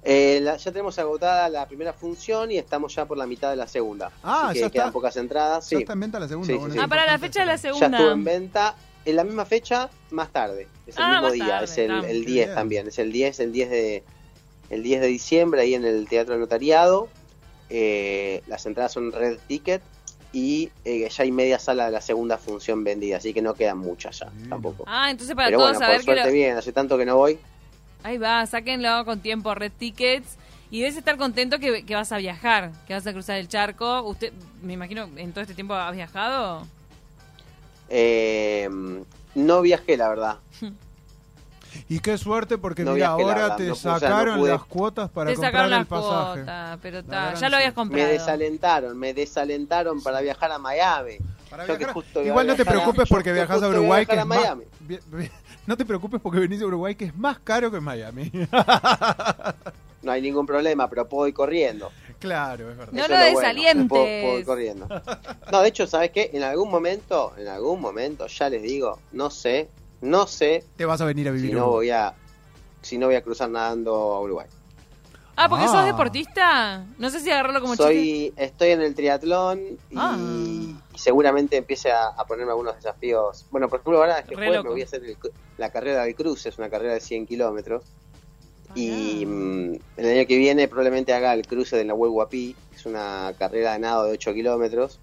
Eh, 0.04 0.40
la- 0.42 0.56
ya 0.56 0.72
tenemos 0.72 0.98
agotada 0.98 1.48
la 1.48 1.66
primera 1.66 1.92
función 1.92 2.50
y 2.50 2.58
estamos 2.58 2.92
ya 2.94 3.04
por 3.04 3.16
la 3.16 3.26
mitad 3.26 3.50
de 3.50 3.56
la 3.56 3.68
segunda. 3.68 4.10
Ah, 4.22 4.46
Así 4.46 4.54
que 4.54 4.60
ya 4.60 4.66
está. 4.66 4.72
quedan 4.80 4.92
pocas 4.92 5.16
entradas. 5.16 5.70
Ya 5.70 5.78
está 5.78 5.92
en 5.92 6.00
venta 6.00 6.18
la 6.18 6.26
segunda. 6.28 6.46
Sí, 6.46 6.52
sí, 6.54 6.58
bueno, 6.58 6.74
sí. 6.74 6.78
es 6.80 6.84
Ah, 6.84 6.88
para 6.88 7.06
la 7.06 7.18
fecha 7.18 7.40
de 7.40 7.46
la 7.46 7.58
saber. 7.58 7.78
Ya 7.78 7.86
estuvo 7.86 8.00
en 8.00 8.08
segunda. 8.08 8.30
venta 8.32 8.74
en 9.04 9.16
la 9.16 9.24
misma 9.24 9.44
fecha, 9.44 9.90
más 10.10 10.30
tarde. 10.30 10.66
Es 10.86 10.96
el 10.96 11.04
Ah, 11.04 11.12
mismo 11.20 11.30
día, 11.32 11.46
tarde, 11.46 11.64
es 11.66 11.78
el, 11.78 11.90
ah, 11.92 12.02
el 12.08 12.24
qué 12.24 12.30
10 12.32 12.46
bien. 12.46 12.54
también. 12.54 12.88
Es 12.88 12.98
el 12.98 13.12
10, 13.12 13.40
el 13.40 13.52
10 13.52 13.70
de 13.70 14.04
el 14.70 14.82
10 14.82 15.00
de 15.02 15.06
diciembre 15.06 15.60
ahí 15.60 15.74
en 15.74 15.84
el 15.84 16.08
Teatro 16.08 16.36
Notariado. 16.38 17.08
Eh, 17.70 18.42
las 18.48 18.66
entradas 18.66 18.92
son 18.92 19.12
Red 19.12 19.38
Ticket 19.46 19.82
y 20.32 20.70
eh, 20.84 21.08
ya 21.08 21.22
hay 21.22 21.30
media 21.30 21.58
sala 21.58 21.86
de 21.86 21.90
la 21.92 22.00
segunda 22.00 22.38
función 22.38 22.82
vendida, 22.84 23.18
así 23.18 23.32
que 23.34 23.42
no 23.42 23.54
quedan 23.54 23.78
muchas 23.78 24.18
ya 24.18 24.30
Bien. 24.30 24.48
tampoco. 24.50 24.84
Ah, 24.86 25.10
entonces 25.10 25.34
para 25.36 25.48
Pero 25.48 25.58
todos 25.58 25.70
bueno, 25.72 25.78
por 25.78 25.86
saber 25.86 25.98
que 26.00 26.04
suerte 26.04 26.26
lo... 26.26 26.32
bien, 26.32 26.56
hace 26.56 26.72
tanto 26.72 26.98
que 26.98 27.04
no 27.04 27.16
voy. 27.16 27.38
Ahí 28.02 28.18
va, 28.18 28.44
sáquenlo 28.46 29.04
con 29.04 29.20
tiempo, 29.20 29.54
Red 29.54 29.72
Tickets. 29.78 30.36
Y 30.70 30.80
debes 30.80 30.96
estar 30.96 31.18
contento 31.18 31.58
que, 31.58 31.84
que 31.84 31.94
vas 31.94 32.12
a 32.12 32.16
viajar, 32.16 32.72
que 32.86 32.94
vas 32.94 33.06
a 33.06 33.12
cruzar 33.12 33.36
el 33.36 33.48
charco. 33.48 34.02
Usted, 34.02 34.32
me 34.62 34.72
imagino, 34.72 35.08
en 35.16 35.32
todo 35.32 35.42
este 35.42 35.54
tiempo 35.54 35.74
has 35.74 35.94
viajado. 35.94 36.66
Eh, 37.90 38.68
no 39.34 39.60
viajé, 39.60 39.96
la 39.96 40.08
verdad. 40.08 40.38
Y 41.88 42.00
qué 42.00 42.18
suerte 42.18 42.58
porque 42.58 42.84
No 42.84 42.92
mira, 42.94 43.08
ahora 43.08 43.56
te 43.56 43.64
no 43.64 43.68
pude, 43.68 43.70
o 43.72 43.74
sea, 43.74 43.92
no 43.92 44.00
sacaron 44.00 44.48
las 44.48 44.64
cuotas 44.64 45.10
para 45.10 45.30
Te 45.30 45.36
comprar 45.36 45.52
sacaron 45.52 45.72
el 45.72 45.78
las 45.78 45.86
pasaje. 45.88 46.40
cuotas, 46.40 46.78
pero 46.82 47.04
ta, 47.04 47.32
La 47.32 47.34
ya 47.34 47.48
lo 47.48 47.56
habías 47.56 47.72
comprado. 47.74 48.06
Me 48.06 48.12
desalentaron, 48.12 48.98
me 48.98 49.14
desalentaron 49.14 50.02
para 50.02 50.20
viajar 50.20 50.52
a 50.52 50.58
Miami. 50.58 51.16
Para 51.50 51.66
que 51.66 51.84
justo 51.86 52.22
Igual 52.22 52.46
no 52.46 52.56
te 52.56 52.62
a- 52.62 52.64
preocupes 52.64 53.08
porque 53.08 53.30
que 53.30 53.34
viajas 53.34 53.62
a 53.62 53.68
Uruguay, 53.68 54.06
que 54.06 54.12
viajar 54.14 54.18
es 54.18 54.22
a 54.22 54.24
más... 54.24 54.38
Miami. 54.38 54.64
vi- 54.80 54.98
vi- 55.12 55.30
No 55.66 55.76
te 55.76 55.84
preocupes 55.84 56.20
porque 56.20 56.40
venís 56.40 56.60
a 56.60 56.66
Uruguay, 56.66 56.94
que 56.96 57.04
es 57.04 57.14
más 57.16 57.38
caro 57.38 57.70
que 57.70 57.80
Miami. 57.80 58.32
No 60.02 60.10
hay 60.10 60.20
ningún 60.20 60.44
problema, 60.46 60.88
pero 60.90 61.08
puedo 61.08 61.28
ir 61.28 61.34
corriendo. 61.34 61.92
claro, 62.18 62.70
es 62.70 62.76
verdad. 62.76 62.92
No 62.92 63.00
Eso 63.04 63.08
lo 63.08 63.14
bueno, 63.16 63.38
desalientes. 63.38 63.88
Puedo, 63.88 64.04
puedo 64.04 64.38
ir 64.40 64.44
corriendo. 64.44 64.88
No, 65.52 65.60
de 65.60 65.68
hecho, 65.68 65.86
¿sabes 65.86 66.10
qué? 66.10 66.30
En 66.32 66.42
algún 66.42 66.70
momento, 66.70 67.32
en 67.38 67.46
algún 67.46 67.80
momento, 67.80 68.26
ya 68.26 68.48
les 68.48 68.62
digo, 68.62 68.98
no 69.12 69.30
sé, 69.30 69.68
no 70.02 70.26
sé 70.26 70.64
Te 70.76 70.84
vas 70.84 71.00
a 71.00 71.04
venir 71.06 71.28
a 71.28 71.30
vivir 71.30 71.50
si 71.50 71.56
no 71.56 71.68
voy 71.68 71.90
a, 71.90 72.14
si 72.82 72.98
no 72.98 73.06
voy 73.06 73.14
a 73.14 73.22
cruzar 73.22 73.48
nadando 73.50 73.94
a 73.94 74.20
Uruguay. 74.20 74.46
Ah, 75.34 75.48
porque 75.48 75.64
Ah. 75.64 75.68
sos 75.68 75.86
deportista. 75.86 76.84
No 76.98 77.08
sé 77.08 77.20
si 77.20 77.30
agarrarlo 77.30 77.60
como 77.62 77.72
chiste. 77.74 77.84
Soy, 77.90 78.34
estoy 78.36 78.68
en 78.70 78.82
el 78.82 78.94
triatlón 78.94 79.60
y, 79.90 79.96
Ah. 79.96 80.16
y 80.18 80.76
seguramente 80.98 81.56
empiece 81.56 81.90
a, 81.90 82.08
a 82.08 82.26
ponerme 82.26 82.50
algunos 82.52 82.76
desafíos. 82.76 83.46
Bueno, 83.50 83.66
por 83.68 83.80
ejemplo, 83.80 83.98
ahora 83.98 84.18
este 84.18 84.34
jueves 84.34 84.56
loco. 84.56 84.64
me 84.68 84.70
voy 84.74 84.82
a 84.82 84.84
hacer 84.84 85.02
el 85.04 85.16
la 85.56 85.70
carrera 85.70 86.04
del 86.04 86.14
cruce, 86.14 86.50
es 86.50 86.58
una 86.58 86.68
carrera 86.68 86.92
de 86.94 87.00
100 87.00 87.26
kilómetros. 87.26 87.82
Y 88.74 89.24
mm, 89.26 89.74
el 89.98 90.18
año 90.18 90.26
que 90.26 90.36
viene 90.36 90.66
probablemente 90.68 91.12
haga 91.14 91.32
el 91.34 91.46
cruce 91.46 91.76
de 91.76 91.84
Nahuel 91.86 92.10
Huapi, 92.10 92.54
es 92.74 92.84
una 92.86 93.32
carrera 93.38 93.72
de 93.72 93.78
nado 93.80 94.04
de 94.04 94.12
8 94.12 94.34
kilómetros. 94.34 94.98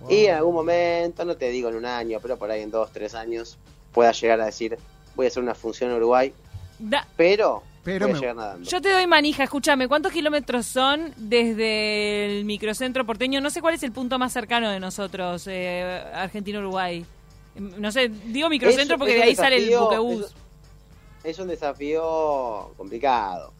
Wow. 0.00 0.10
Y 0.10 0.26
en 0.26 0.34
algún 0.34 0.54
momento, 0.54 1.24
no 1.24 1.36
te 1.36 1.48
digo 1.50 1.68
en 1.70 1.76
un 1.76 1.86
año, 1.86 2.18
pero 2.20 2.36
por 2.36 2.50
ahí 2.50 2.60
en 2.62 2.70
dos, 2.70 2.90
tres 2.92 3.14
años, 3.14 3.58
pueda 3.92 4.12
llegar 4.12 4.40
a 4.40 4.46
decir, 4.46 4.78
voy 5.14 5.26
a 5.26 5.28
hacer 5.28 5.42
una 5.42 5.54
función 5.54 5.90
en 5.90 5.96
Uruguay, 5.96 6.32
Da- 6.78 7.06
pero, 7.16 7.62
Pero 7.84 8.06
voy 8.06 8.10
a 8.10 8.14
me- 8.14 8.20
llegar 8.20 8.36
nadando. 8.36 8.68
yo 8.68 8.80
te 8.80 8.90
doy 8.90 9.06
manija, 9.06 9.44
escúchame, 9.44 9.86
¿cuántos 9.86 10.10
kilómetros 10.12 10.66
son 10.66 11.12
desde 11.16 12.26
el 12.38 12.44
microcentro 12.44 13.04
porteño? 13.06 13.40
No 13.40 13.50
sé 13.50 13.60
cuál 13.60 13.74
es 13.74 13.82
el 13.84 13.92
punto 13.92 14.18
más 14.18 14.32
cercano 14.32 14.68
de 14.70 14.80
nosotros, 14.80 15.46
eh, 15.46 16.02
Argentina-Uruguay. 16.14 17.04
Em, 17.54 17.80
No 17.80 17.92
sé, 17.92 18.08
digo 18.08 18.48
microcentro 18.48 18.94
Es- 18.96 18.98
porque 18.98 19.12
es 19.14 19.18
de 19.18 19.24
ahí 19.24 19.34
sale 19.36 19.56
el 19.58 19.78
buquebús. 19.78 20.24
Es, 20.24 20.34
es 21.24 21.38
un 21.38 21.48
desafío 21.48 22.72
complicado, 22.76 23.52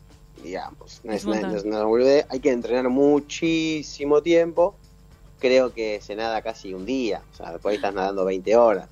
digamos. 0.43 1.01
No 1.05 1.13
Es 1.13 1.19
es, 1.19 1.25
un 1.25 1.31
no 1.31 1.37
es- 1.37 1.43
montón. 1.43 1.53
no 1.53 1.59
es 1.59 1.65
una 1.65 1.85
boludez. 1.85 2.27
Hay 2.31 2.41
que 2.41 2.51
entrenar 2.51 2.89
muchísimo 2.89 4.23
tiempo. 4.23 4.75
Creo 5.39 5.73
que 5.73 6.01
se 6.01 6.17
nada 6.17 6.41
casi 6.43 6.73
un 6.75 6.87
día. 6.87 7.21
O 7.33 7.37
sea, 7.37 7.53
después 7.53 7.77
estás 7.77 7.95
nadando 7.95 8.25
20 8.25 8.57
horas. 8.57 8.89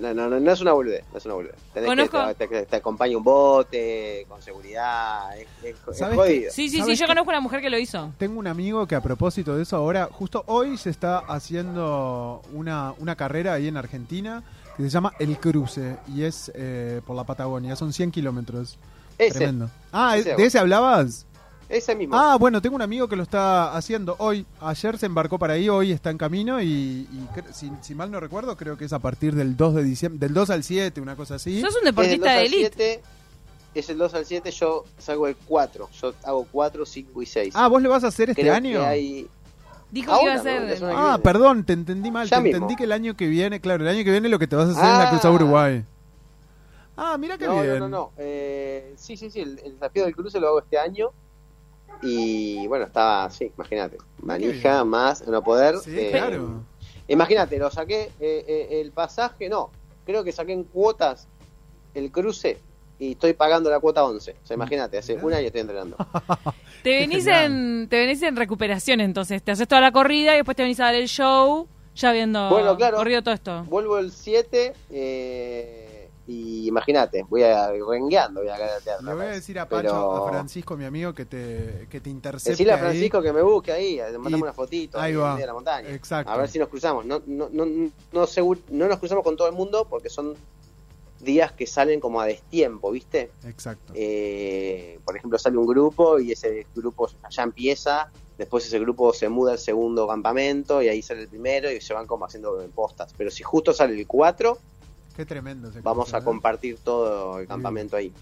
No, 0.00 0.12
no, 0.14 0.28
no, 0.28 0.40
no 0.40 0.52
es 0.52 0.60
una 0.60 0.72
boludez, 0.72 1.04
no 1.12 1.18
es 1.18 1.24
una 1.26 1.34
boludez. 1.34 1.54
Tenés 1.72 1.88
Conozco- 1.88 2.26
que 2.28 2.34
te, 2.34 2.48
te- 2.48 2.66
te 2.66 2.76
acompaña 2.76 3.16
un 3.16 3.22
bote 3.22 4.26
con 4.28 4.42
seguridad, 4.42 5.36
es, 5.38 5.46
es- 5.62 5.76
es 5.90 5.98
¿Sabes 5.98 6.16
jodido. 6.16 6.50
Sí, 6.52 6.68
sí, 6.68 6.76
sí, 6.76 6.78
¿Sabes 6.80 6.98
yo 6.98 7.06
conozco 7.06 7.30
una 7.30 7.40
mujer 7.40 7.60
que 7.60 7.70
lo 7.70 7.78
hizo. 7.78 8.12
Tengo 8.18 8.38
un 8.40 8.46
amigo 8.48 8.86
que 8.86 8.94
a 8.96 9.00
propósito 9.00 9.56
de 9.56 9.62
eso 9.62 9.76
ahora, 9.76 10.08
justo 10.10 10.42
hoy 10.48 10.76
se 10.76 10.90
está 10.90 11.18
haciendo 11.18 12.42
una, 12.52 12.94
una 12.98 13.16
carrera 13.16 13.54
ahí 13.54 13.68
en 13.68 13.76
Argentina 13.76 14.42
que 14.76 14.82
se 14.82 14.88
llama 14.90 15.12
El 15.18 15.38
Cruce 15.38 15.96
y 16.14 16.24
es 16.24 16.50
eh, 16.54 17.00
por 17.06 17.16
la 17.16 17.24
Patagonia, 17.24 17.76
son 17.76 17.92
100 17.92 18.10
kilómetros. 18.10 18.78
Ese, 19.18 19.38
Tremendo. 19.38 19.70
Ah, 19.92 20.16
Ese 20.18 20.34
¿de 20.36 20.44
ese 20.44 20.58
hablabas? 20.58 21.24
Ese 21.68 21.96
mismo. 21.96 22.16
Ah, 22.16 22.36
bueno, 22.38 22.62
tengo 22.62 22.76
un 22.76 22.82
amigo 22.82 23.08
que 23.08 23.16
lo 23.16 23.24
está 23.24 23.76
haciendo 23.76 24.14
hoy. 24.18 24.46
Ayer 24.60 24.98
se 24.98 25.06
embarcó 25.06 25.38
para 25.38 25.54
ahí, 25.54 25.68
hoy 25.68 25.90
está 25.90 26.10
en 26.10 26.18
camino 26.18 26.62
y, 26.62 26.66
y 27.10 27.28
cre- 27.34 27.52
si, 27.52 27.72
si 27.82 27.94
mal 27.94 28.10
no 28.10 28.20
recuerdo, 28.20 28.56
creo 28.56 28.76
que 28.76 28.84
es 28.84 28.92
a 28.92 29.00
partir 29.00 29.34
del 29.34 29.56
2 29.56 29.74
de 29.74 29.82
diciembre, 29.82 30.20
del 30.28 30.34
2 30.34 30.50
al 30.50 30.62
7, 30.62 31.00
una 31.00 31.16
cosa 31.16 31.34
así. 31.36 31.60
Sos 31.60 31.74
un 31.74 31.78
Es 31.78 31.84
del 31.84 31.94
2 31.94 32.04
deportista 32.06 32.32
de 32.32 32.46
élite. 32.46 32.72
7, 32.76 33.02
es 33.74 33.88
el 33.90 33.98
2 33.98 34.14
al 34.14 34.24
7, 34.26 34.50
yo 34.52 34.84
salgo 34.96 35.26
el 35.26 35.36
4. 35.36 35.88
Yo 36.00 36.14
hago 36.24 36.46
4, 36.52 36.86
5 36.86 37.22
y 37.22 37.26
6. 37.26 37.54
Ah, 37.56 37.66
¿vos 37.68 37.82
le 37.82 37.88
vas 37.88 38.04
a 38.04 38.08
hacer 38.08 38.30
este 38.30 38.42
Creo 38.42 38.54
año? 38.54 38.78
que 38.80 38.86
hay... 38.86 39.26
Dijo 39.90 40.12
que 40.18 40.22
iba 40.24 40.32
a 40.34 40.38
Ahora, 40.38 40.42
ser. 40.42 40.80
¿no? 40.82 40.88
Ah, 40.96 41.06
viene. 41.10 41.18
perdón, 41.22 41.64
te 41.64 41.72
entendí 41.72 42.10
mal. 42.10 42.28
Ya 42.28 42.36
te 42.38 42.42
mismo. 42.44 42.56
entendí 42.56 42.76
que 42.76 42.84
el 42.84 42.92
año 42.92 43.16
que 43.16 43.26
viene, 43.28 43.60
claro, 43.60 43.82
el 43.84 43.88
año 43.88 44.04
que 44.04 44.10
viene 44.12 44.28
lo 44.28 44.38
que 44.38 44.46
te 44.46 44.54
vas 44.56 44.68
a 44.68 44.70
hacer 44.72 44.84
es 44.84 44.90
la 44.90 45.06
Ah. 45.08 45.10
Cruzada 45.10 45.34
Uruguay. 45.34 45.84
Ah, 46.96 47.16
mira 47.18 47.36
qué 47.38 47.46
no, 47.46 47.60
bien. 47.60 47.78
no, 47.78 47.88
no, 47.88 47.88
no. 47.88 48.12
Eh, 48.16 48.94
sí, 48.96 49.16
sí, 49.16 49.30
sí, 49.30 49.40
el, 49.40 49.58
el 49.64 49.74
desafío 49.74 50.04
del 50.04 50.14
cruce 50.16 50.40
lo 50.40 50.48
hago 50.48 50.58
este 50.60 50.78
año. 50.78 51.10
Y 52.02 52.66
bueno, 52.66 52.84
estaba, 52.86 53.30
sí, 53.30 53.50
imagínate. 53.56 53.98
Manija 54.22 54.84
más 54.84 55.26
no 55.26 55.42
poder. 55.42 55.78
Sí, 55.78 55.98
eh, 55.98 56.10
claro. 56.12 56.62
Imagínate, 57.08 57.58
lo 57.58 57.70
saqué 57.70 58.10
eh, 58.20 58.44
eh, 58.48 58.80
el 58.80 58.90
pasaje, 58.90 59.48
no, 59.48 59.70
creo 60.04 60.24
que 60.24 60.32
saqué 60.32 60.52
en 60.52 60.64
cuotas 60.64 61.28
el 61.94 62.10
cruce 62.10 62.58
y 62.98 63.12
estoy 63.12 63.32
pagando 63.34 63.70
la 63.70 63.80
cuota 63.80 64.04
11. 64.04 64.32
O 64.42 64.46
sea, 64.46 64.54
imagínate, 64.54 64.98
hace 64.98 65.14
un 65.14 65.32
año 65.32 65.46
estoy 65.46 65.60
entrenando. 65.60 65.96
Te 66.82 67.00
venís, 67.00 67.26
en, 67.26 67.88
te 67.88 67.98
venís 67.98 68.22
en 68.22 68.36
recuperación 68.36 69.00
entonces. 69.00 69.42
Te 69.42 69.50
haces 69.50 69.66
toda 69.66 69.80
la 69.80 69.90
corrida 69.90 70.34
y 70.34 70.36
después 70.36 70.56
te 70.56 70.62
venís 70.62 70.78
a 70.78 70.84
dar 70.84 70.94
el 70.94 71.08
show, 71.08 71.66
ya 71.96 72.10
habiendo 72.10 72.48
Bueno, 72.48 72.76
claro. 72.76 72.98
corrido 72.98 73.22
todo 73.22 73.34
esto. 73.34 73.64
Vuelvo 73.64 73.98
el 73.98 74.12
7 74.12 74.72
eh, 74.90 75.85
y 76.28 76.66
imagínate, 76.66 77.22
voy 77.28 77.42
a 77.44 77.70
rengueando, 77.70 78.40
voy 78.40 78.48
a 78.50 78.56
caer 78.56 78.70
al 78.72 78.82
teatro. 78.82 79.06
Le 79.06 79.14
voy 79.14 79.24
a 79.26 79.28
decir 79.28 79.58
a 79.60 79.68
Pacho, 79.68 79.82
Pero- 79.88 80.26
a 80.26 80.30
Francisco, 80.30 80.76
mi 80.76 80.84
amigo, 80.84 81.14
que 81.14 81.24
te, 81.24 81.86
que 81.88 82.00
te 82.00 82.10
intercepte 82.10 82.50
Decirle 82.50 82.72
a 82.72 82.76
ahí. 82.76 82.80
Francisco 82.82 83.22
que 83.22 83.32
me 83.32 83.42
busque 83.42 83.72
ahí, 83.72 83.98
mandame 84.18 84.38
Y- 84.38 84.42
una 84.42 84.52
fotito 84.52 84.98
ahí 84.98 85.14
va. 85.14 85.36
de 85.36 85.46
la 85.46 85.52
montaña. 85.54 85.88
Exacto. 85.90 86.32
A 86.32 86.36
ver 86.36 86.48
si 86.48 86.58
nos 86.58 86.68
cruzamos. 86.68 87.04
No, 87.06 87.22
no, 87.26 87.48
no, 87.52 87.64
no, 87.66 87.86
no 88.12 88.88
nos 88.88 88.98
cruzamos 88.98 89.22
con 89.24 89.36
todo 89.36 89.46
el 89.48 89.54
mundo 89.54 89.86
porque 89.88 90.08
son 90.08 90.34
días 91.20 91.52
que 91.52 91.66
salen 91.66 91.98
como 92.00 92.20
a 92.20 92.26
destiempo, 92.26 92.90
¿viste? 92.90 93.30
Exacto. 93.46 93.92
Eh, 93.96 94.98
por 95.04 95.16
ejemplo, 95.16 95.38
sale 95.38 95.56
un 95.56 95.66
grupo 95.66 96.18
y 96.18 96.32
ese 96.32 96.66
grupo 96.74 97.08
ya 97.30 97.42
empieza, 97.42 98.10
después 98.36 98.66
ese 98.66 98.78
grupo 98.78 99.12
se 99.14 99.28
muda 99.28 99.52
al 99.52 99.58
segundo 99.58 100.06
campamento 100.06 100.82
y 100.82 100.88
ahí 100.88 101.02
sale 101.02 101.22
el 101.22 101.28
primero 101.28 101.70
y 101.70 101.80
se 101.80 101.94
van 101.94 102.06
como 102.06 102.26
haciendo 102.26 102.58
postas. 102.74 103.14
Pero 103.16 103.30
si 103.30 103.42
justo 103.42 103.72
sale 103.72 103.98
el 103.98 104.06
4, 104.06 104.58
Qué 105.16 105.24
tremendo. 105.24 105.68
ese 105.70 105.80
vamos 105.80 106.12
a 106.14 106.18
¿eh? 106.18 106.22
compartir 106.24 106.78
todo 106.78 107.38
el 107.38 107.46
campamento 107.46 107.96
ahí. 107.96 108.12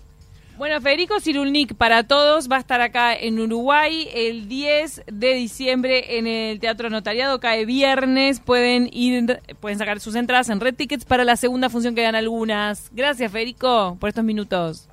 Bueno, 0.57 0.81
Federico 0.81 1.19
Cirulnik 1.19 1.75
para 1.75 2.05
todos 2.07 2.49
va 2.49 2.57
a 2.57 2.61
estar 2.61 2.81
acá 2.81 3.13
en 3.13 3.41
Uruguay 3.41 4.09
el 4.15 4.47
10 4.47 5.03
de 5.13 5.35
diciembre 5.35 6.17
en 6.17 6.29
el 6.29 6.61
Teatro 6.61 6.91
Notariado. 6.91 7.41
Cae 7.41 7.65
viernes. 7.65 8.39
Pueden 8.39 8.89
ir, 8.93 9.41
pueden 9.59 9.79
sacar 9.79 9.99
sus 9.99 10.15
entradas 10.15 10.49
en 10.51 10.61
Red 10.61 10.77
Tickets 10.77 11.05
para 11.05 11.25
la 11.25 11.35
segunda 11.37 11.71
función. 11.71 11.97
Quedan 11.97 12.15
algunas. 12.15 12.89
Gracias, 12.93 13.33
Federico, 13.33 13.97
por 13.99 14.09
estos 14.11 14.23
minutos. 14.23 14.87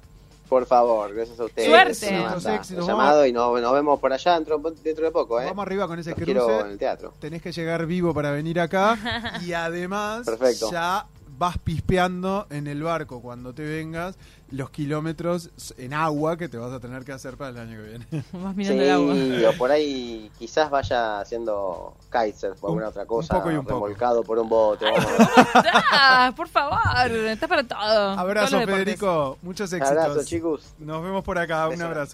Por 0.50 0.66
favor, 0.66 1.14
gracias 1.14 1.40
a 1.40 1.46
ustedes. 1.46 1.70
Suerte. 1.70 2.56
Éxitos, 2.56 2.88
llamado 2.88 3.26
y 3.28 3.32
nos, 3.32 3.62
nos 3.62 3.74
vemos 3.74 4.00
por 4.00 4.12
allá 4.12 4.34
dentro, 4.34 4.60
dentro 4.84 5.06
de 5.06 5.12
poco, 5.12 5.40
¿eh? 5.40 5.46
Vamos 5.46 5.64
arriba 5.64 5.88
con 5.88 6.00
ese 6.00 6.10
Los 6.10 6.16
cruce. 6.18 6.34
quiero 6.34 6.60
en 6.66 6.72
el 6.72 6.78
teatro. 6.80 7.14
Tenés 7.20 7.42
que 7.44 7.52
llegar 7.52 7.86
vivo 7.86 8.14
para 8.16 8.32
venir 8.32 8.60
acá 8.60 8.98
y 9.46 9.54
además 9.54 10.26
Perfecto. 10.26 10.72
ya 10.72 11.06
vas 11.38 11.58
pispeando 11.58 12.46
en 12.50 12.68
el 12.68 12.84
barco 12.84 13.22
cuando 13.22 13.54
te 13.54 13.64
vengas 13.64 14.18
los 14.52 14.70
kilómetros 14.70 15.50
en 15.78 15.94
agua 15.94 16.36
que 16.36 16.50
te 16.50 16.58
vas 16.58 16.74
a 16.74 16.80
tener 16.82 17.06
que 17.06 17.14
hacer 17.14 17.38
para 17.38 17.52
el 17.52 17.58
año 17.58 17.78
que 17.82 17.88
viene. 17.88 18.06
Vas 18.34 18.54
mirando 18.54 18.84
el 18.84 18.92
agua. 18.92 19.50
O 19.50 19.58
por 19.58 19.72
ahí 19.72 20.30
quizás 20.38 20.70
vaya 20.70 21.22
haciendo 21.22 21.96
kaiser 22.10 22.52
o 22.60 22.68
alguna 22.68 22.84
Un- 22.88 22.90
otra 22.90 23.02
un 23.04 23.08
cosa, 23.08 23.36
poco 23.36 23.50
y 23.50 23.56
un 23.56 23.64
poco. 23.64 23.86
remolcado 23.86 24.24
por 24.24 24.38
un 24.40 24.50
bote. 24.50 24.84
vamos. 24.86 25.06
Ah, 25.94 26.34
por 26.36 26.48
favor, 26.50 26.78
está 27.12 27.48
para 27.48 27.64
todo. 27.66 28.10
Abrazo. 28.20 28.60
Federico, 28.66 29.38
muchos 29.42 29.72
éxitos. 29.72 29.98
Abrazo, 30.04 30.24
chicos. 30.26 30.74
Nos 30.80 31.02
vemos 31.04 31.24
por 31.24 31.38
acá, 31.38 31.68
un 31.70 31.82
abrazo. 31.82 32.10